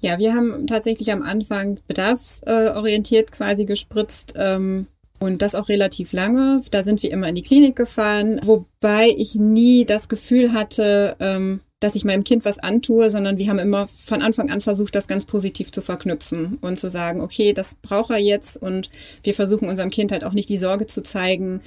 Ja, 0.00 0.20
wir 0.20 0.32
haben 0.32 0.68
tatsächlich 0.68 1.10
am 1.10 1.22
Anfang 1.22 1.80
bedarfsorientiert 1.88 3.32
quasi 3.32 3.64
gespritzt. 3.64 4.34
Ähm, 4.36 4.86
und 5.20 5.42
das 5.42 5.54
auch 5.54 5.68
relativ 5.68 6.12
lange. 6.12 6.62
Da 6.70 6.82
sind 6.82 7.02
wir 7.02 7.10
immer 7.10 7.28
in 7.28 7.34
die 7.34 7.42
Klinik 7.42 7.76
gefahren, 7.76 8.40
wobei 8.44 9.14
ich 9.16 9.34
nie 9.34 9.84
das 9.84 10.08
Gefühl 10.08 10.52
hatte, 10.52 11.16
ähm, 11.20 11.60
dass 11.80 11.96
ich 11.96 12.04
meinem 12.04 12.24
Kind 12.24 12.44
was 12.44 12.58
antue, 12.58 13.10
sondern 13.10 13.36
wir 13.36 13.48
haben 13.48 13.58
immer 13.58 13.88
von 13.88 14.22
Anfang 14.22 14.50
an 14.50 14.62
versucht, 14.62 14.94
das 14.94 15.06
ganz 15.06 15.26
positiv 15.26 15.70
zu 15.70 15.82
verknüpfen 15.82 16.56
und 16.62 16.80
zu 16.80 16.88
sagen, 16.88 17.20
okay, 17.20 17.52
das 17.52 17.74
braucht 17.74 18.10
er 18.10 18.18
jetzt 18.18 18.56
und 18.56 18.90
wir 19.22 19.34
versuchen 19.34 19.68
unserem 19.68 19.90
Kind 19.90 20.10
halt 20.10 20.24
auch 20.24 20.32
nicht 20.32 20.48
die 20.48 20.56
Sorge 20.56 20.86
zu 20.86 21.02
zeigen. 21.02 21.60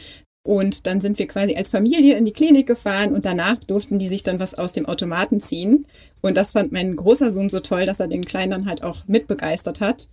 Und 0.43 0.87
dann 0.87 1.01
sind 1.01 1.19
wir 1.19 1.27
quasi 1.27 1.55
als 1.55 1.69
Familie 1.69 2.15
in 2.15 2.25
die 2.25 2.31
Klinik 2.31 2.67
gefahren 2.67 3.13
und 3.13 3.25
danach 3.25 3.59
durften 3.59 3.99
die 3.99 4.07
sich 4.07 4.23
dann 4.23 4.39
was 4.39 4.55
aus 4.55 4.71
dem 4.71 4.85
Automaten 4.85 5.39
ziehen. 5.39 5.85
Und 6.21 6.37
das 6.37 6.53
fand 6.53 6.71
mein 6.71 6.95
großer 6.95 7.31
Sohn 7.31 7.49
so 7.49 7.59
toll, 7.59 7.85
dass 7.85 7.99
er 7.99 8.07
den 8.07 8.25
Kleinen 8.25 8.51
dann 8.51 8.65
halt 8.65 8.81
auch 8.81 9.05
mitbegeistert 9.07 9.81
hat. 9.81 10.07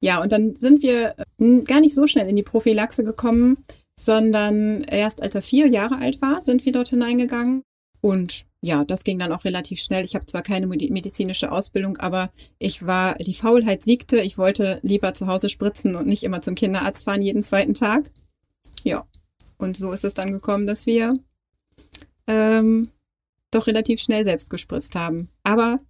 Ja, 0.00 0.20
und 0.20 0.32
dann 0.32 0.54
sind 0.56 0.82
wir 0.82 1.14
äh, 1.38 1.62
gar 1.62 1.80
nicht 1.80 1.94
so 1.94 2.06
schnell 2.06 2.28
in 2.28 2.36
die 2.36 2.42
Prophylaxe 2.42 3.02
gekommen, 3.04 3.64
sondern 3.98 4.82
erst 4.82 5.22
als 5.22 5.34
er 5.34 5.42
vier 5.42 5.68
Jahre 5.68 5.98
alt 5.98 6.20
war, 6.20 6.42
sind 6.42 6.64
wir 6.64 6.72
dort 6.72 6.88
hineingegangen. 6.88 7.62
Und 8.02 8.46
ja, 8.60 8.84
das 8.84 9.04
ging 9.04 9.18
dann 9.18 9.32
auch 9.32 9.44
relativ 9.44 9.80
schnell. 9.80 10.04
Ich 10.04 10.14
habe 10.14 10.26
zwar 10.26 10.42
keine 10.42 10.66
medizinische 10.66 11.50
Ausbildung, 11.50 11.96
aber 11.96 12.30
ich 12.58 12.86
war, 12.86 13.14
die 13.14 13.34
Faulheit 13.34 13.82
siegte. 13.82 14.18
Ich 14.18 14.38
wollte 14.38 14.80
lieber 14.82 15.14
zu 15.14 15.26
Hause 15.26 15.48
spritzen 15.48 15.96
und 15.96 16.06
nicht 16.06 16.22
immer 16.22 16.40
zum 16.40 16.54
Kinderarzt 16.54 17.04
fahren 17.04 17.22
jeden 17.22 17.42
zweiten 17.42 17.74
Tag. 17.74 18.10
Ja, 18.84 19.06
und 19.56 19.76
so 19.76 19.92
ist 19.92 20.04
es 20.04 20.14
dann 20.14 20.32
gekommen, 20.32 20.66
dass 20.66 20.86
wir 20.86 21.14
ähm, 22.26 22.90
doch 23.50 23.66
relativ 23.66 24.00
schnell 24.00 24.24
selbst 24.24 24.50
gespritzt 24.50 24.94
haben. 24.94 25.28
Aber 25.42 25.80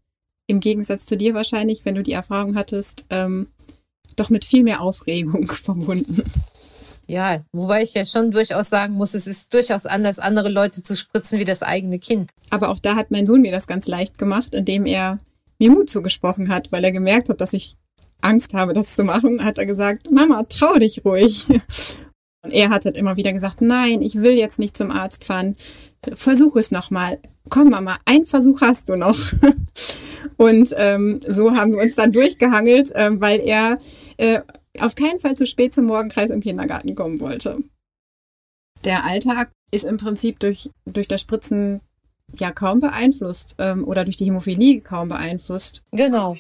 im 0.47 0.61
Gegensatz 0.61 1.07
zu 1.07 1.17
dir 1.17 1.35
wahrscheinlich, 1.35 1.85
wenn 1.85 1.97
du 1.97 2.03
die 2.03 2.13
Erfahrung 2.13 2.55
hattest, 2.55 3.05
ähm, 3.11 3.49
doch 4.17 4.31
mit 4.31 4.45
viel 4.45 4.63
mehr 4.63 4.81
Aufregung 4.81 5.47
verbunden. 5.65 6.23
Ja, 7.09 7.43
wobei 7.53 7.85
ich 7.85 7.95
ja 7.95 8.05
schon 8.05 8.33
durchaus 8.33 8.69
sagen 8.69 8.95
muss, 8.95 9.15
es 9.15 9.29
ist 9.29 9.55
durchaus 9.55 9.87
anders, 9.87 10.19
andere 10.19 10.49
Leute 10.49 10.83
zu 10.83 10.97
spritzen 10.97 11.39
wie 11.39 11.45
das 11.45 11.63
eigene 11.63 12.01
Kind. 12.01 12.33
Aber 12.51 12.69
auch 12.69 12.81
da 12.81 12.97
hat 12.97 13.13
mein 13.13 13.27
Sohn 13.27 13.43
mir 13.43 13.53
das 13.53 13.69
ganz 13.69 13.87
leicht 13.87 14.19
gemacht, 14.19 14.55
indem 14.55 14.87
er 14.87 15.19
mir 15.59 15.71
Mut 15.71 15.89
zugesprochen 15.89 16.49
hat, 16.49 16.73
weil 16.73 16.85
er 16.85 16.93
gemerkt 16.93 17.29
hat, 17.29 17.41
dass 17.41 17.53
ich 17.53 17.77
Angst 18.21 18.55
habe, 18.55 18.73
das 18.73 18.95
zu 18.95 19.05
machen, 19.05 19.45
hat 19.45 19.59
er 19.59 19.67
gesagt, 19.67 20.11
Mama, 20.11 20.43
trau 20.45 20.75
dich 20.79 21.05
ruhig. 21.05 21.47
Und 22.43 22.53
er 22.53 22.71
hat 22.71 22.85
halt 22.85 22.97
immer 22.97 23.17
wieder 23.17 23.33
gesagt, 23.33 23.61
nein, 23.61 24.03
ich 24.03 24.17
will 24.17 24.33
jetzt 24.33 24.59
nicht 24.59 24.77
zum 24.77 24.91
Arzt 24.91 25.25
fahren. 25.25 25.57
Versuch 26.13 26.57
es 26.57 26.71
nochmal. 26.71 27.19
Komm, 27.49 27.71
Mama, 27.71 27.99
ein 28.05 28.25
Versuch 28.25 28.61
hast 28.61 28.89
du 28.89 28.95
noch. 28.95 29.19
Und 30.37 30.75
ähm, 30.77 31.21
so 31.27 31.53
haben 31.53 31.73
wir 31.73 31.83
uns 31.83 31.97
dann 31.97 32.13
durchgehangelt, 32.13 32.93
äh, 32.95 33.21
weil 33.21 33.41
er 33.41 33.79
äh, 34.17 34.41
auf 34.79 34.95
keinen 34.95 35.19
Fall 35.19 35.37
zu 35.37 35.47
spät 35.47 35.73
zum 35.73 35.87
Morgenkreis 35.87 36.31
im 36.31 36.41
Kindergarten 36.41 36.95
kommen 36.95 37.21
wollte. 37.21 37.59
Der 38.85 39.05
Alltag 39.05 39.51
ist 39.71 39.85
im 39.85 39.97
Prinzip 39.97 40.39
durch, 40.39 40.71
durch 40.85 41.09
das 41.09 41.21
Spritzen 41.21 41.81
ja 42.39 42.51
kaum 42.51 42.81
beeinflusst 42.81 43.55
ähm, 43.59 43.85
oder 43.85 44.05
durch 44.05 44.17
die 44.17 44.27
Hämophilie 44.27 44.81
kaum 44.81 45.09
beeinflusst. 45.09 45.83
Genau. 45.93 46.37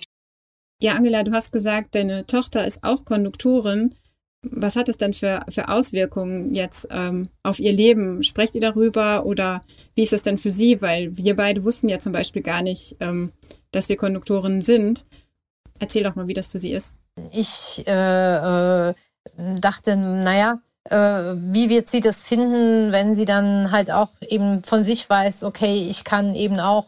Ja, 0.82 0.94
Angela, 0.94 1.22
du 1.22 1.32
hast 1.32 1.52
gesagt, 1.52 1.94
deine 1.94 2.26
Tochter 2.26 2.66
ist 2.66 2.82
auch 2.82 3.04
Konduktorin. 3.04 3.94
Was 4.42 4.76
hat 4.76 4.88
es 4.88 4.98
denn 4.98 5.14
für, 5.14 5.44
für 5.48 5.68
Auswirkungen 5.68 6.54
jetzt 6.54 6.86
ähm, 6.90 7.28
auf 7.42 7.58
ihr 7.58 7.72
Leben? 7.72 8.22
Sprecht 8.22 8.54
ihr 8.54 8.60
darüber 8.60 9.24
oder 9.24 9.64
wie 9.94 10.02
ist 10.02 10.12
das 10.12 10.22
denn 10.22 10.38
für 10.38 10.52
sie? 10.52 10.82
Weil 10.82 11.16
wir 11.16 11.34
beide 11.34 11.64
wussten 11.64 11.88
ja 11.88 11.98
zum 11.98 12.12
Beispiel 12.12 12.42
gar 12.42 12.62
nicht, 12.62 12.96
ähm, 13.00 13.32
dass 13.72 13.88
wir 13.88 13.96
Konduktorinnen 13.96 14.60
sind. 14.60 15.06
Erzähl 15.78 16.04
doch 16.04 16.14
mal, 16.14 16.28
wie 16.28 16.34
das 16.34 16.48
für 16.48 16.58
sie 16.58 16.72
ist. 16.72 16.96
Ich 17.32 17.82
äh, 17.86 18.88
äh, 18.90 18.94
dachte, 19.60 19.96
naja, 19.96 20.58
äh, 20.90 21.34
wie 21.36 21.68
wird 21.68 21.88
sie 21.88 22.00
das 22.00 22.24
finden, 22.24 22.92
wenn 22.92 23.14
sie 23.14 23.24
dann 23.24 23.72
halt 23.72 23.90
auch 23.90 24.10
eben 24.20 24.62
von 24.62 24.84
sich 24.84 25.08
weiß, 25.08 25.44
okay, 25.44 25.86
ich 25.88 26.04
kann 26.04 26.34
eben 26.34 26.60
auch 26.60 26.86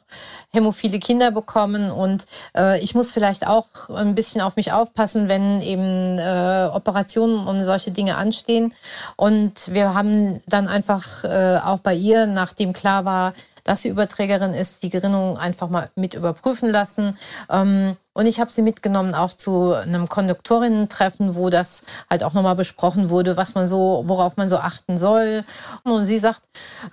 hämophile 0.52 0.98
Kinder 0.98 1.30
bekommen 1.30 1.90
und 1.90 2.24
äh, 2.56 2.78
ich 2.80 2.94
muss 2.94 3.12
vielleicht 3.12 3.46
auch 3.46 3.90
ein 3.90 4.14
bisschen 4.14 4.40
auf 4.40 4.56
mich 4.56 4.72
aufpassen, 4.72 5.28
wenn 5.28 5.60
eben 5.60 6.18
äh, 6.18 6.68
Operationen 6.72 7.46
und 7.46 7.64
solche 7.64 7.90
Dinge 7.90 8.16
anstehen. 8.16 8.72
Und 9.16 9.72
wir 9.72 9.94
haben 9.94 10.42
dann 10.46 10.68
einfach 10.68 11.24
äh, 11.24 11.58
auch 11.64 11.78
bei 11.78 11.94
ihr, 11.94 12.26
nachdem 12.26 12.72
klar 12.72 13.04
war, 13.04 13.34
dass 13.68 13.82
sie 13.82 13.90
Überträgerin 13.90 14.54
ist, 14.54 14.82
die 14.82 14.88
Gerinnung 14.88 15.36
einfach 15.36 15.68
mal 15.68 15.90
mit 15.94 16.14
überprüfen 16.14 16.70
lassen. 16.70 17.18
Ähm, 17.50 17.96
und 18.14 18.24
ich 18.24 18.40
habe 18.40 18.50
sie 18.50 18.62
mitgenommen 18.62 19.14
auch 19.14 19.34
zu 19.34 19.74
einem 19.74 20.08
Konduktorinnen-Treffen, 20.08 21.36
wo 21.36 21.50
das 21.50 21.82
halt 22.08 22.24
auch 22.24 22.32
nochmal 22.32 22.56
besprochen 22.56 23.10
wurde, 23.10 23.36
was 23.36 23.54
man 23.54 23.68
so, 23.68 24.04
worauf 24.06 24.38
man 24.38 24.48
so 24.48 24.56
achten 24.56 24.96
soll. 24.96 25.44
Und 25.84 26.06
sie 26.06 26.18
sagt, 26.18 26.40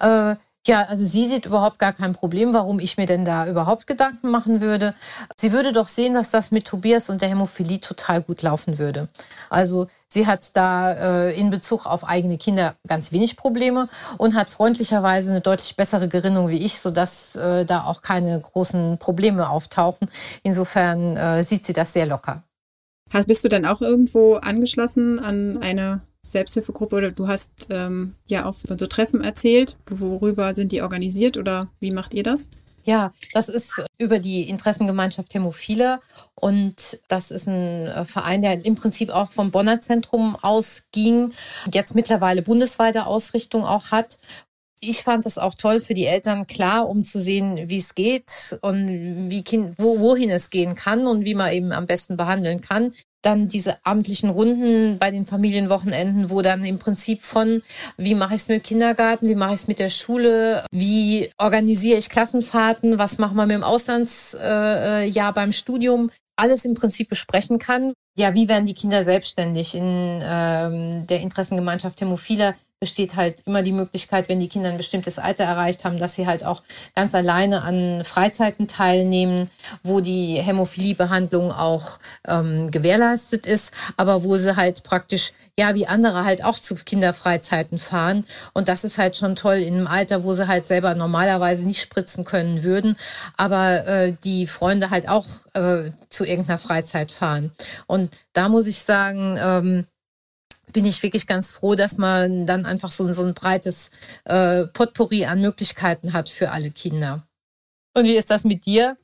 äh, 0.01 0.35
ja, 0.67 0.81
also 0.83 1.05
sie 1.05 1.27
sieht 1.27 1.45
überhaupt 1.45 1.79
gar 1.79 1.93
kein 1.93 2.13
Problem, 2.13 2.53
warum 2.53 2.79
ich 2.79 2.97
mir 2.97 3.05
denn 3.05 3.23
da 3.23 3.47
überhaupt 3.47 3.87
Gedanken 3.87 4.29
machen 4.31 4.61
würde. 4.61 4.95
Sie 5.35 5.51
würde 5.51 5.71
doch 5.71 5.87
sehen, 5.87 6.13
dass 6.13 6.29
das 6.29 6.51
mit 6.51 6.65
Tobias 6.65 7.09
und 7.09 7.21
der 7.21 7.29
Hämophilie 7.29 7.79
total 7.79 8.21
gut 8.21 8.41
laufen 8.41 8.79
würde. 8.79 9.07
Also 9.49 9.87
sie 10.07 10.25
hat 10.25 10.55
da 10.57 10.91
äh, 11.27 11.39
in 11.39 11.51
Bezug 11.51 11.85
auf 11.85 12.07
eigene 12.07 12.37
Kinder 12.37 12.75
ganz 12.87 13.11
wenig 13.11 13.37
Probleme 13.37 13.87
und 14.17 14.35
hat 14.35 14.49
freundlicherweise 14.49 15.29
eine 15.29 15.41
deutlich 15.41 15.75
bessere 15.75 16.07
Gerinnung 16.07 16.49
wie 16.49 16.65
ich, 16.65 16.79
sodass 16.79 17.35
äh, 17.35 17.65
da 17.65 17.83
auch 17.83 18.01
keine 18.01 18.39
großen 18.39 18.97
Probleme 18.97 19.49
auftauchen. 19.49 20.09
Insofern 20.43 21.15
äh, 21.15 21.43
sieht 21.43 21.65
sie 21.65 21.73
das 21.73 21.93
sehr 21.93 22.05
locker. 22.05 22.43
Bist 23.27 23.45
du 23.45 23.49
dann 23.49 23.65
auch 23.65 23.81
irgendwo 23.81 24.35
angeschlossen 24.35 25.19
an 25.19 25.59
eine 25.61 25.99
Selbsthilfegruppe 26.29 26.95
oder 26.95 27.11
du 27.11 27.27
hast 27.27 27.51
ähm, 27.69 28.15
ja 28.27 28.45
auch 28.45 28.55
von 28.55 28.77
so 28.77 28.87
Treffen 28.87 29.23
erzählt. 29.23 29.77
Worüber 29.87 30.53
sind 30.55 30.71
die 30.71 30.81
organisiert 30.81 31.37
oder 31.37 31.67
wie 31.79 31.91
macht 31.91 32.13
ihr 32.13 32.23
das? 32.23 32.49
Ja, 32.85 33.11
das 33.33 33.49
ist 33.49 33.81
über 33.97 34.19
die 34.19 34.47
Interessengemeinschaft 34.47 35.33
Hämophile 35.33 35.99
und 36.35 36.99
das 37.07 37.31
ist 37.31 37.47
ein 37.47 37.87
äh, 37.87 38.05
Verein, 38.05 38.43
der 38.43 38.63
im 38.63 38.75
Prinzip 38.75 39.09
auch 39.09 39.31
vom 39.31 39.49
Bonner 39.49 39.81
Zentrum 39.81 40.37
ausging, 40.39 41.33
jetzt 41.73 41.95
mittlerweile 41.95 42.43
bundesweite 42.43 43.07
Ausrichtung 43.07 43.63
auch 43.63 43.89
hat. 43.89 44.19
Ich 44.79 45.01
fand 45.01 45.25
das 45.25 45.39
auch 45.39 45.55
toll 45.55 45.81
für 45.81 45.95
die 45.95 46.05
Eltern, 46.05 46.45
klar, 46.45 46.87
um 46.87 47.03
zu 47.03 47.19
sehen, 47.19 47.69
wie 47.69 47.79
es 47.79 47.95
geht 47.95 48.59
und 48.61 49.31
wie 49.31 49.41
kind, 49.41 49.79
wo, 49.79 49.99
wohin 49.99 50.29
es 50.29 50.51
gehen 50.51 50.75
kann 50.75 51.07
und 51.07 51.25
wie 51.25 51.33
man 51.33 51.51
eben 51.53 51.71
am 51.71 51.87
besten 51.87 52.17
behandeln 52.17 52.61
kann 52.61 52.91
dann 53.25 53.47
diese 53.47 53.77
amtlichen 53.83 54.29
Runden 54.29 54.97
bei 54.99 55.11
den 55.11 55.25
Familienwochenenden, 55.25 56.29
wo 56.29 56.41
dann 56.41 56.63
im 56.63 56.79
Prinzip 56.79 57.23
von, 57.23 57.61
wie 57.97 58.15
mache 58.15 58.35
ich 58.35 58.41
es 58.41 58.47
mit 58.47 58.57
dem 58.57 58.63
Kindergarten, 58.63 59.27
wie 59.27 59.35
mache 59.35 59.53
ich 59.53 59.61
es 59.61 59.67
mit 59.67 59.79
der 59.79 59.89
Schule, 59.89 60.63
wie 60.71 61.29
organisiere 61.37 61.97
ich 61.97 62.09
Klassenfahrten, 62.09 62.99
was 62.99 63.17
machen 63.17 63.35
wir 63.35 63.45
mit 63.45 63.55
dem 63.55 63.63
Auslandsjahr 63.63 65.01
äh, 65.01 65.09
äh 65.09 65.31
beim 65.33 65.51
Studium, 65.51 66.11
alles 66.35 66.65
im 66.65 66.75
Prinzip 66.75 67.09
besprechen 67.09 67.59
kann. 67.59 67.93
Ja, 68.17 68.33
wie 68.33 68.47
werden 68.47 68.65
die 68.65 68.73
Kinder 68.73 69.03
selbstständig? 69.03 69.75
In 69.75 70.21
ähm, 70.23 71.07
der 71.07 71.21
Interessengemeinschaft 71.21 71.99
Hämophiler 71.99 72.55
besteht 72.85 73.15
halt 73.15 73.41
immer 73.47 73.63
die 73.63 73.71
Möglichkeit, 73.71 74.29
wenn 74.29 74.39
die 74.39 74.47
Kinder 74.47 74.69
ein 74.69 74.77
bestimmtes 74.77 75.17
Alter 75.17 75.43
erreicht 75.43 75.85
haben, 75.85 75.97
dass 75.97 76.13
sie 76.13 76.27
halt 76.27 76.43
auch 76.45 76.61
ganz 76.95 77.15
alleine 77.15 77.63
an 77.63 78.03
Freizeiten 78.03 78.67
teilnehmen, 78.67 79.49
wo 79.81 80.01
die 80.01 80.35
Hämophiliebehandlung 80.35 81.51
auch 81.51 81.97
ähm, 82.27 82.69
gewährleistet 82.69 83.47
ist, 83.47 83.71
aber 83.97 84.23
wo 84.23 84.35
sie 84.35 84.55
halt 84.55 84.83
praktisch 84.83 85.33
ja, 85.57 85.73
wie 85.73 85.87
andere 85.87 86.25
halt 86.25 86.43
auch 86.43 86.59
zu 86.59 86.75
Kinderfreizeiten 86.75 87.79
fahren. 87.79 88.25
Und 88.53 88.67
das 88.67 88.83
ist 88.83 88.99
halt 88.99 89.17
schon 89.17 89.35
toll 89.35 89.55
in 89.55 89.75
einem 89.75 89.87
Alter, 89.87 90.23
wo 90.23 90.33
sie 90.33 90.47
halt 90.47 90.65
selber 90.65 90.93
normalerweise 90.93 91.65
nicht 91.65 91.81
spritzen 91.81 92.23
können 92.23 92.61
würden, 92.61 92.97
aber 93.35 93.87
äh, 93.87 94.13
die 94.23 94.45
Freunde 94.45 94.91
halt 94.91 95.09
auch 95.09 95.25
äh, 95.53 95.91
zu 96.09 96.23
irgendeiner 96.25 96.59
Freizeit 96.59 97.11
fahren. 97.11 97.51
Und 97.87 98.15
da 98.33 98.49
muss 98.49 98.67
ich 98.67 98.81
sagen, 98.81 99.39
ähm, 99.41 99.85
bin 100.75 100.85
ich 100.85 101.01
wirklich 101.01 101.25
ganz 101.25 101.53
froh, 101.53 101.75
dass 101.75 101.97
man 101.97 102.45
dann 102.45 102.65
einfach 102.65 102.91
so, 102.91 103.09
so 103.13 103.23
ein 103.23 103.33
breites 103.33 103.89
äh, 104.25 104.67
Potpourri 104.67 105.25
an 105.25 105.39
Möglichkeiten 105.39 106.11
hat 106.11 106.29
für 106.29 106.51
alle 106.51 106.69
Kinder. 106.69 107.25
Und 107.95 108.03
wie 108.03 108.17
ist 108.17 108.29
das 108.29 108.43
mit 108.43 108.65
dir? 108.65 108.97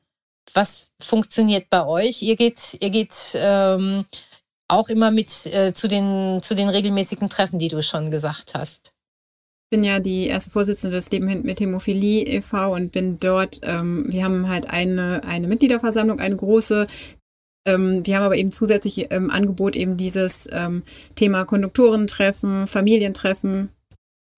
Was 0.53 0.89
funktioniert 0.99 1.69
bei 1.69 1.85
euch? 1.87 2.21
Ihr 2.23 2.35
geht, 2.35 2.77
ihr 2.81 2.89
geht 2.89 3.15
ähm, 3.35 4.03
auch 4.67 4.89
immer 4.89 5.11
mit 5.11 5.45
äh, 5.45 5.73
zu, 5.73 5.87
den, 5.87 6.41
zu 6.43 6.55
den 6.55 6.67
regelmäßigen 6.67 7.29
Treffen, 7.29 7.57
die 7.57 7.69
du 7.69 7.81
schon 7.81 8.11
gesagt 8.11 8.53
hast. 8.53 8.91
Ich 9.63 9.77
bin 9.77 9.85
ja 9.85 9.99
die 9.99 10.27
erste 10.27 10.51
Vorsitzende 10.51 10.97
des 10.97 11.09
Leben 11.11 11.43
mit 11.43 11.61
Hämophilie 11.61 12.25
e.V. 12.25 12.73
und 12.73 12.91
bin 12.91 13.17
dort, 13.17 13.61
ähm, 13.63 14.03
wir 14.09 14.25
haben 14.25 14.49
halt 14.49 14.69
eine, 14.69 15.23
eine 15.23 15.47
Mitgliederversammlung, 15.47 16.19
eine 16.19 16.35
große. 16.35 16.87
Ähm, 17.65 18.05
wir 18.05 18.17
haben 18.17 18.23
aber 18.23 18.37
eben 18.37 18.51
zusätzlich 18.51 19.11
im 19.11 19.29
Angebot 19.29 19.75
eben 19.75 19.97
dieses 19.97 20.47
ähm, 20.51 20.83
Thema 21.15 21.45
Konduktorentreffen, 21.45 22.67
Familientreffen, 22.67 23.69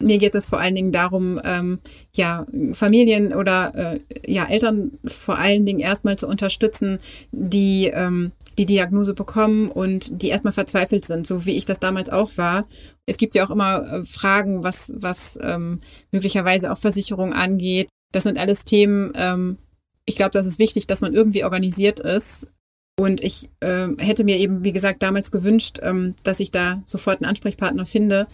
mir 0.04 0.18
geht 0.18 0.36
es 0.36 0.48
vor 0.48 0.60
allen 0.60 0.76
Dingen 0.76 0.92
darum, 0.92 1.40
ähm, 1.44 1.80
ja, 2.14 2.46
Familien 2.74 3.34
oder 3.34 3.74
äh, 3.76 4.00
ja, 4.32 4.46
Eltern 4.46 4.92
vor 5.06 5.38
allen 5.40 5.66
Dingen 5.66 5.80
erstmal 5.80 6.18
zu 6.18 6.28
unterstützen, 6.28 7.00
die 7.32 7.88
ähm, 7.88 8.32
die 8.58 8.66
Diagnose 8.66 9.14
bekommen 9.14 9.70
und 9.72 10.22
die 10.22 10.30
erstmal 10.30 10.54
verzweifelt 10.54 11.06
sind, 11.06 11.26
so 11.26 11.46
wie 11.46 11.58
ich 11.58 11.66
das 11.66 11.80
damals 11.80 12.10
auch 12.10 12.38
war. 12.38 12.68
Es 13.06 13.18
gibt 13.18 13.34
ja 13.34 13.46
auch 13.46 13.50
immer 13.50 13.92
äh, 13.92 14.06
Fragen, 14.06 14.64
was, 14.64 14.94
was 14.96 15.40
ähm, 15.42 15.82
möglicherweise 16.12 16.72
auch 16.72 16.78
Versicherung 16.78 17.34
angeht. 17.34 17.88
Das 18.12 18.24
sind 18.24 18.38
alles 18.38 18.64
Themen, 18.64 19.12
ähm, 19.16 19.58
ich 20.06 20.18
glaube, 20.18 20.32
das 20.32 20.46
ist 20.46 20.60
wichtig, 20.60 20.86
dass 20.86 21.02
man 21.02 21.14
irgendwie 21.14 21.46
organisiert 21.46 22.00
ist. 22.02 22.46
Und 22.96 23.22
ich 23.24 23.50
äh, 23.60 23.88
hätte 23.98 24.24
mir 24.24 24.38
eben, 24.38 24.64
wie 24.64 24.74
gesagt, 24.74 25.02
damals 25.02 25.32
gewünscht, 25.32 25.80
ähm, 25.82 26.16
dass 26.24 26.40
ich 26.40 26.52
da 26.52 26.82
sofort 26.86 27.22
einen 27.22 27.30
Ansprechpartner 27.30 27.86
finde, 27.86 28.28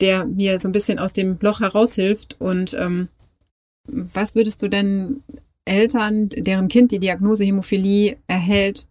der 0.00 0.26
mir 0.26 0.58
so 0.58 0.68
ein 0.68 0.72
bisschen 0.72 0.98
aus 0.98 1.12
dem 1.14 1.38
Loch 1.40 1.60
heraushilft. 1.60 2.36
Und 2.38 2.74
ähm, 2.74 3.08
was 3.86 4.34
würdest 4.34 4.60
du 4.62 4.68
denn 4.68 5.22
Eltern, 5.64 6.28
deren 6.28 6.68
Kind 6.68 6.92
die 6.92 6.98
Diagnose 6.98 7.44
Hämophilie 7.44 8.18
erhält, 8.26 8.86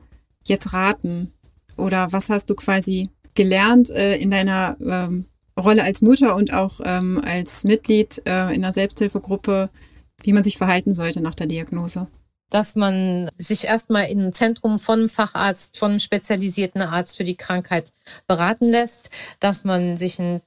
jetzt 0.45 0.73
raten? 0.73 1.31
Oder 1.77 2.11
was 2.11 2.29
hast 2.29 2.49
du 2.49 2.55
quasi 2.55 3.09
gelernt 3.35 3.89
äh, 3.91 4.17
in 4.17 4.31
deiner 4.31 4.77
ähm, 4.79 5.25
Rolle 5.59 5.83
als 5.83 6.01
Mutter 6.01 6.35
und 6.35 6.53
auch 6.53 6.79
ähm, 6.83 7.21
als 7.23 7.63
Mitglied 7.63 8.21
äh, 8.25 8.53
in 8.53 8.63
einer 8.63 8.73
Selbsthilfegruppe, 8.73 9.69
wie 10.23 10.33
man 10.33 10.43
sich 10.43 10.57
verhalten 10.57 10.93
sollte 10.93 11.21
nach 11.21 11.35
der 11.35 11.47
Diagnose? 11.47 12.07
Dass 12.53 12.75
man 12.75 13.29
sich 13.39 13.65
erstmal 13.65 14.05
in 14.05 14.19
einem 14.19 14.31
Zentrum 14.31 14.77
von 14.77 15.09
Facharzt, 15.09 15.77
von 15.79 15.99
spezialisierten 15.99 16.83
Arzt 16.83 17.17
für 17.17 17.23
die 17.23 17.35
Krankheit 17.35 17.91
beraten 18.27 18.69
lässt, 18.69 19.09
dass 19.39 19.63
man 19.63 19.97
sich 19.97 20.19
ein 20.19 20.41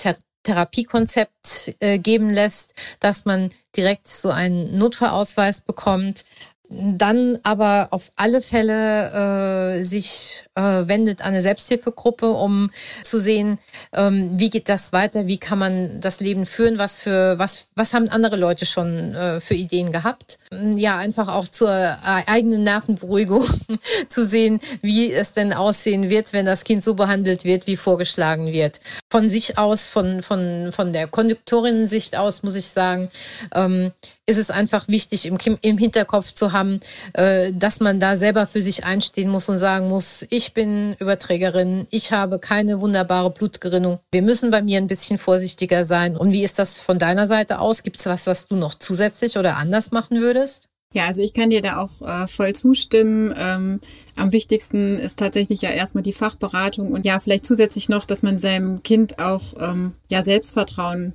Therapiekonzept 0.44 1.74
äh, 1.80 1.98
geben 1.98 2.30
lässt, 2.30 2.74
dass 3.00 3.24
man 3.24 3.50
direkt 3.76 4.06
so 4.06 4.30
einen 4.30 4.78
Notfallausweis 4.78 5.62
bekommt, 5.62 6.24
dann 6.68 7.38
aber 7.42 7.88
auf 7.90 8.12
alle 8.14 8.40
Fälle 8.40 9.80
äh, 9.80 9.82
sich 9.82 10.45
wendet 10.60 11.20
an 11.22 11.28
eine 11.28 11.42
Selbsthilfegruppe, 11.42 12.30
um 12.30 12.70
zu 13.02 13.20
sehen, 13.20 13.58
ähm, 13.94 14.30
wie 14.38 14.50
geht 14.50 14.68
das 14.68 14.92
weiter, 14.92 15.26
wie 15.26 15.38
kann 15.38 15.58
man 15.58 16.00
das 16.00 16.20
Leben 16.20 16.44
führen, 16.44 16.78
was 16.78 16.98
für 16.98 17.38
was 17.38 17.66
was 17.74 17.92
haben 17.92 18.08
andere 18.08 18.36
Leute 18.36 18.66
schon 18.66 19.14
äh, 19.14 19.40
für 19.40 19.54
Ideen 19.54 19.92
gehabt. 19.92 20.38
Ja, 20.76 20.96
einfach 20.96 21.28
auch 21.28 21.48
zur 21.48 21.70
äh, 21.70 21.96
eigenen 22.26 22.64
Nervenberuhigung 22.64 23.46
zu 24.08 24.24
sehen, 24.24 24.60
wie 24.82 25.12
es 25.12 25.32
denn 25.32 25.52
aussehen 25.52 26.08
wird, 26.08 26.32
wenn 26.32 26.46
das 26.46 26.64
Kind 26.64 26.82
so 26.82 26.94
behandelt 26.94 27.44
wird, 27.44 27.66
wie 27.66 27.76
vorgeschlagen 27.76 28.48
wird. 28.48 28.80
Von 29.10 29.28
sich 29.28 29.58
aus, 29.58 29.88
von 29.88 30.22
von 30.22 30.72
von 30.72 30.92
der 30.92 31.06
Konduktorinnen-Sicht 31.06 32.16
aus, 32.16 32.42
muss 32.42 32.54
ich 32.54 32.66
sagen, 32.66 33.10
ähm, 33.54 33.92
ist 34.26 34.38
es 34.38 34.50
einfach 34.50 34.88
wichtig, 34.88 35.26
im, 35.26 35.38
im 35.62 35.78
Hinterkopf 35.78 36.32
zu 36.32 36.52
haben, 36.52 36.80
äh, 37.12 37.52
dass 37.52 37.80
man 37.80 38.00
da 38.00 38.16
selber 38.16 38.46
für 38.46 38.60
sich 38.60 38.84
einstehen 38.84 39.30
muss 39.30 39.48
und 39.48 39.58
sagen 39.58 39.88
muss, 39.88 40.26
ich 40.30 40.45
bin 40.54 40.96
Überträgerin, 40.98 41.86
ich 41.90 42.12
habe 42.12 42.38
keine 42.38 42.80
wunderbare 42.80 43.30
Blutgerinnung. 43.30 44.00
Wir 44.12 44.22
müssen 44.22 44.50
bei 44.50 44.62
mir 44.62 44.78
ein 44.78 44.86
bisschen 44.86 45.18
vorsichtiger 45.18 45.84
sein. 45.84 46.16
Und 46.16 46.32
wie 46.32 46.44
ist 46.44 46.58
das 46.58 46.78
von 46.80 46.98
deiner 46.98 47.26
Seite 47.26 47.60
aus? 47.60 47.82
Gibt 47.82 47.98
es 47.98 48.06
was, 48.06 48.26
was 48.26 48.46
du 48.46 48.56
noch 48.56 48.74
zusätzlich 48.74 49.38
oder 49.38 49.56
anders 49.56 49.90
machen 49.90 50.20
würdest? 50.20 50.68
Ja, 50.92 51.06
also 51.06 51.22
ich 51.22 51.34
kann 51.34 51.50
dir 51.50 51.60
da 51.60 51.78
auch 51.78 52.00
äh, 52.00 52.26
voll 52.26 52.54
zustimmen. 52.54 53.34
Ähm, 53.36 53.80
am 54.14 54.32
wichtigsten 54.32 54.98
ist 54.98 55.18
tatsächlich 55.18 55.60
ja 55.60 55.70
erstmal 55.70 56.02
die 56.02 56.12
Fachberatung 56.12 56.92
und 56.92 57.04
ja, 57.04 57.18
vielleicht 57.18 57.44
zusätzlich 57.44 57.88
noch, 57.88 58.06
dass 58.06 58.22
man 58.22 58.38
seinem 58.38 58.82
Kind 58.82 59.18
auch 59.18 59.42
ähm, 59.60 59.92
ja 60.08 60.22
Selbstvertrauen 60.24 61.12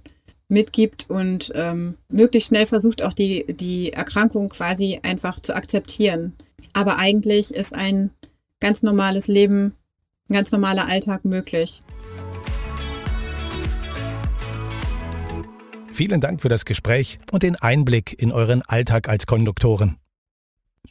mitgibt 0.50 1.10
und 1.10 1.52
ähm, 1.56 1.96
möglichst 2.10 2.50
schnell 2.50 2.66
versucht, 2.66 3.02
auch 3.02 3.14
die, 3.14 3.46
die 3.54 3.94
Erkrankung 3.94 4.50
quasi 4.50 5.00
einfach 5.02 5.40
zu 5.40 5.56
akzeptieren. 5.56 6.36
Aber 6.74 6.98
eigentlich 6.98 7.54
ist 7.54 7.74
ein 7.74 8.12
ganz 8.62 8.84
normales 8.84 9.28
Leben, 9.28 9.74
ein 10.30 10.36
ganz 10.36 10.52
normaler 10.52 10.88
Alltag 10.88 11.26
möglich. 11.26 11.84
Vielen 15.92 16.22
Dank 16.22 16.42
für 16.42 16.50
das 16.50 16.64
Gespräch 16.64 17.20
und 17.32 17.44
den 17.44 17.58
Einblick 17.58 18.16
in 18.18 18.32
euren 18.32 18.62
Alltag 18.62 19.10
als 19.10 19.28
Konduktoren. 19.28 19.98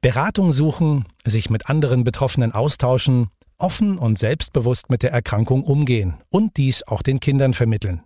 Beratung 0.03 0.53
suchen, 0.53 1.07
sich 1.25 1.49
mit 1.49 1.69
anderen 1.69 2.05
Betroffenen 2.05 2.53
austauschen, 2.53 3.29
offen 3.59 3.99
und 3.99 4.19
selbstbewusst 4.19 4.91
mit 4.91 5.03
der 5.03 5.13
Erkrankung 5.13 5.63
umgehen 5.63 6.15
und 6.29 6.57
dies 6.57 6.83
auch 6.83 7.03
den 7.03 7.21
Kindern 7.21 7.55
vermitteln. 7.55 8.03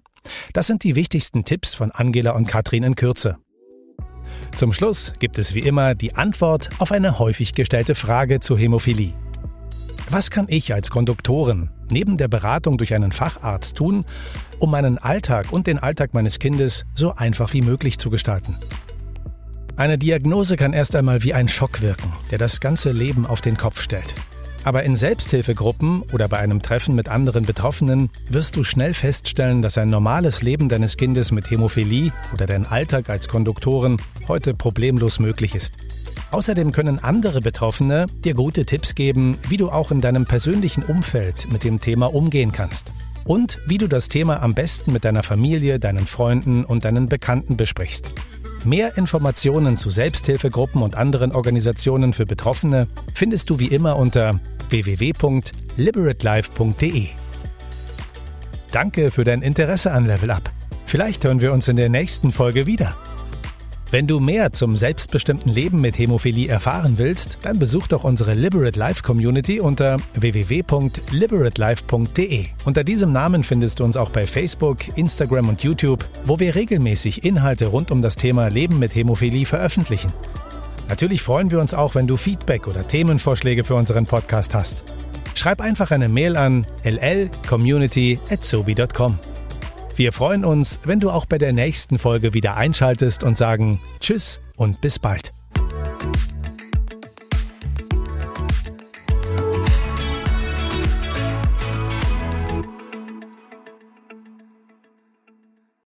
Das 0.52 0.66
sind 0.66 0.85
die 0.85 0.94
wichtigsten 0.94 1.44
Tipps 1.44 1.75
von 1.75 1.90
Angela 1.90 2.33
und 2.33 2.47
Katrin 2.47 2.83
in 2.83 2.94
Kürze. 2.94 3.38
Zum 4.56 4.73
Schluss 4.73 5.12
gibt 5.18 5.38
es 5.38 5.54
wie 5.54 5.61
immer 5.61 5.94
die 5.94 6.14
Antwort 6.14 6.71
auf 6.78 6.92
eine 6.92 7.18
häufig 7.18 7.54
gestellte 7.54 7.94
Frage 7.94 8.40
zur 8.40 8.59
Hämophilie. 8.59 9.12
Was 10.11 10.30
kann 10.30 10.46
ich 10.49 10.73
als 10.75 10.90
Konduktorin 10.90 11.70
neben 11.90 12.16
der 12.16 12.28
Beratung 12.28 12.78
durch 12.78 12.94
einen 12.94 13.12
Facharzt 13.12 13.76
tun, 13.76 14.04
um 14.58 14.70
meinen 14.70 14.99
Alltag 14.99 15.52
und 15.52 15.66
den 15.66 15.78
Alltag 15.78 16.14
meines 16.14 16.38
Kindes 16.38 16.84
so 16.94 17.14
einfach 17.14 17.52
wie 17.52 17.62
möglich 17.62 17.99
zu 17.99 18.11
gestalten? 18.11 18.56
Eine 19.76 19.99
Diagnose 19.99 20.56
kann 20.56 20.73
erst 20.73 20.94
einmal 20.94 21.25
wie 21.25 21.34
ein 21.34 21.49
Schock 21.49 21.80
wirken, 21.82 22.12
der 22.30 22.38
das 22.38 22.61
ganze 22.61 22.92
Leben 22.92 23.26
auf 23.26 23.40
den 23.40 23.56
Kopf 23.56 23.80
stellt. 23.80 24.14
Aber 24.62 24.82
in 24.82 24.94
Selbsthilfegruppen 24.94 26.02
oder 26.12 26.28
bei 26.28 26.38
einem 26.38 26.62
Treffen 26.62 26.94
mit 26.94 27.08
anderen 27.08 27.44
Betroffenen 27.44 28.08
wirst 28.30 28.56
du 28.56 28.64
schnell 28.64 28.94
feststellen, 28.94 29.62
dass 29.62 29.76
ein 29.76 29.90
normales 29.90 30.42
Leben 30.42 30.68
deines 30.68 30.96
Kindes 30.96 31.32
mit 31.32 31.50
Hämophilie 31.50 32.12
oder 32.32 32.46
dein 32.46 32.64
Alltag 32.64 33.11
als 33.11 33.28
Konduktoren 33.28 33.99
heute 34.26 34.54
problemlos 34.54 35.18
möglich 35.18 35.54
ist. 35.54 35.75
Außerdem 36.35 36.73
können 36.73 36.99
andere 36.99 37.41
Betroffene 37.41 38.07
dir 38.25 38.35
gute 38.35 38.67
Tipps 38.67 38.97
geben, 38.97 39.38
wie 39.49 39.57
du 39.57 39.71
auch 39.71 39.93
in 39.93 40.00
deinem 40.00 40.25
persönlichen 40.25 40.83
Umfeld 40.83 41.47
mit 41.53 41.62
dem 41.62 41.81
Thema 41.81 42.12
umgehen 42.12 42.50
kannst. 42.50 42.93
Und 43.25 43.61
wie 43.69 43.79
du 43.79 43.87
das 43.87 44.09
Thema 44.09 44.43
am 44.43 44.53
besten 44.53 44.93
mit 44.93 45.05
deiner 45.05 45.23
Familie, 45.23 45.79
deinen 45.79 46.09
Freunden 46.09 46.64
und 46.64 46.85
deinen 46.85 47.09
Bekannten 47.09 47.57
besprichst. 47.57 48.11
Mehr 48.64 48.99
Informationen 48.99 49.76
zu 49.76 49.91
Selbsthilfegruppen 49.91 50.83
und 50.83 50.97
anderen 50.97 51.31
Organisationen 51.31 52.12
für 52.12 52.26
Betroffene 52.26 52.89
findest 53.15 53.49
du 53.49 53.61
wie 53.61 53.69
immer 53.69 53.95
unter 53.95 54.41
www.liberatelife.de. 54.71 57.06
Danke 58.73 59.13
für 59.13 59.23
dein 59.23 59.41
Interesse 59.41 59.93
an 59.93 60.04
Level 60.04 60.32
Up. 60.32 60.50
Vielleicht 60.85 61.23
hören 61.23 61.41
wir 61.41 61.52
uns 61.52 61.69
in 61.69 61.76
der 61.76 61.91
nächsten 61.91 62.32
Folge 62.32 62.67
wieder. 62.67 62.97
Wenn 63.95 64.09
du 64.09 64.19
mehr 64.19 64.52
zum 64.52 64.75
selbstbestimmten 64.75 65.52
Leben 65.52 65.80
mit 65.80 65.97
Hämophilie 65.97 66.49
erfahren 66.49 66.99
willst, 66.99 67.39
dann 67.43 67.61
besuch 67.61 67.87
doch 67.87 68.02
unsere 68.02 68.35
Liberate 68.35 68.76
Life 68.76 69.04
Community 69.04 69.61
unter 69.61 69.99
www.liberatelife.de. 70.15 72.47
Unter 72.65 72.83
diesem 72.83 73.13
Namen 73.13 73.45
findest 73.45 73.78
du 73.78 73.85
uns 73.85 73.97
auch 73.97 74.11
bei 74.11 74.26
Facebook, 74.26 74.99
Instagram 74.99 75.49
und 75.49 75.63
YouTube, 75.63 76.04
wo 76.25 76.41
wir 76.41 76.57
regelmäßig 76.57 77.25
Inhalte 77.25 77.67
rund 77.67 77.93
um 77.93 78.02
das 78.02 78.17
Thema 78.17 78.49
Leben 78.49 78.80
mit 78.80 78.97
Hämophilie 78.97 79.47
veröffentlichen. 79.47 80.13
Natürlich 80.89 81.23
freuen 81.23 81.52
wir 81.52 81.61
uns 81.61 81.73
auch, 81.73 81.95
wenn 81.95 82.09
du 82.09 82.17
Feedback 82.17 82.67
oder 82.67 82.85
Themenvorschläge 82.85 83.63
für 83.63 83.76
unseren 83.76 84.07
Podcast 84.07 84.57
hast. 84.57 84.83
Schreib 85.37 85.61
einfach 85.61 85.93
eine 85.93 86.09
Mail 86.09 86.37
an 86.37 86.67
llcommunity@sobi.com. 86.83 89.21
Wir 89.97 90.13
freuen 90.13 90.45
uns, 90.45 90.80
wenn 90.85 90.99
du 90.99 91.11
auch 91.11 91.25
bei 91.25 91.39
der 91.39 91.52
nächsten 91.52 91.99
Folge 91.99 92.35
wieder 92.35 92.57
einschaltest 92.57 93.23
und 93.23 93.39
sagen 93.39 93.78
Tschüss 94.00 94.41
und 94.57 94.80
bis 94.80 94.99
bald. 94.99 95.33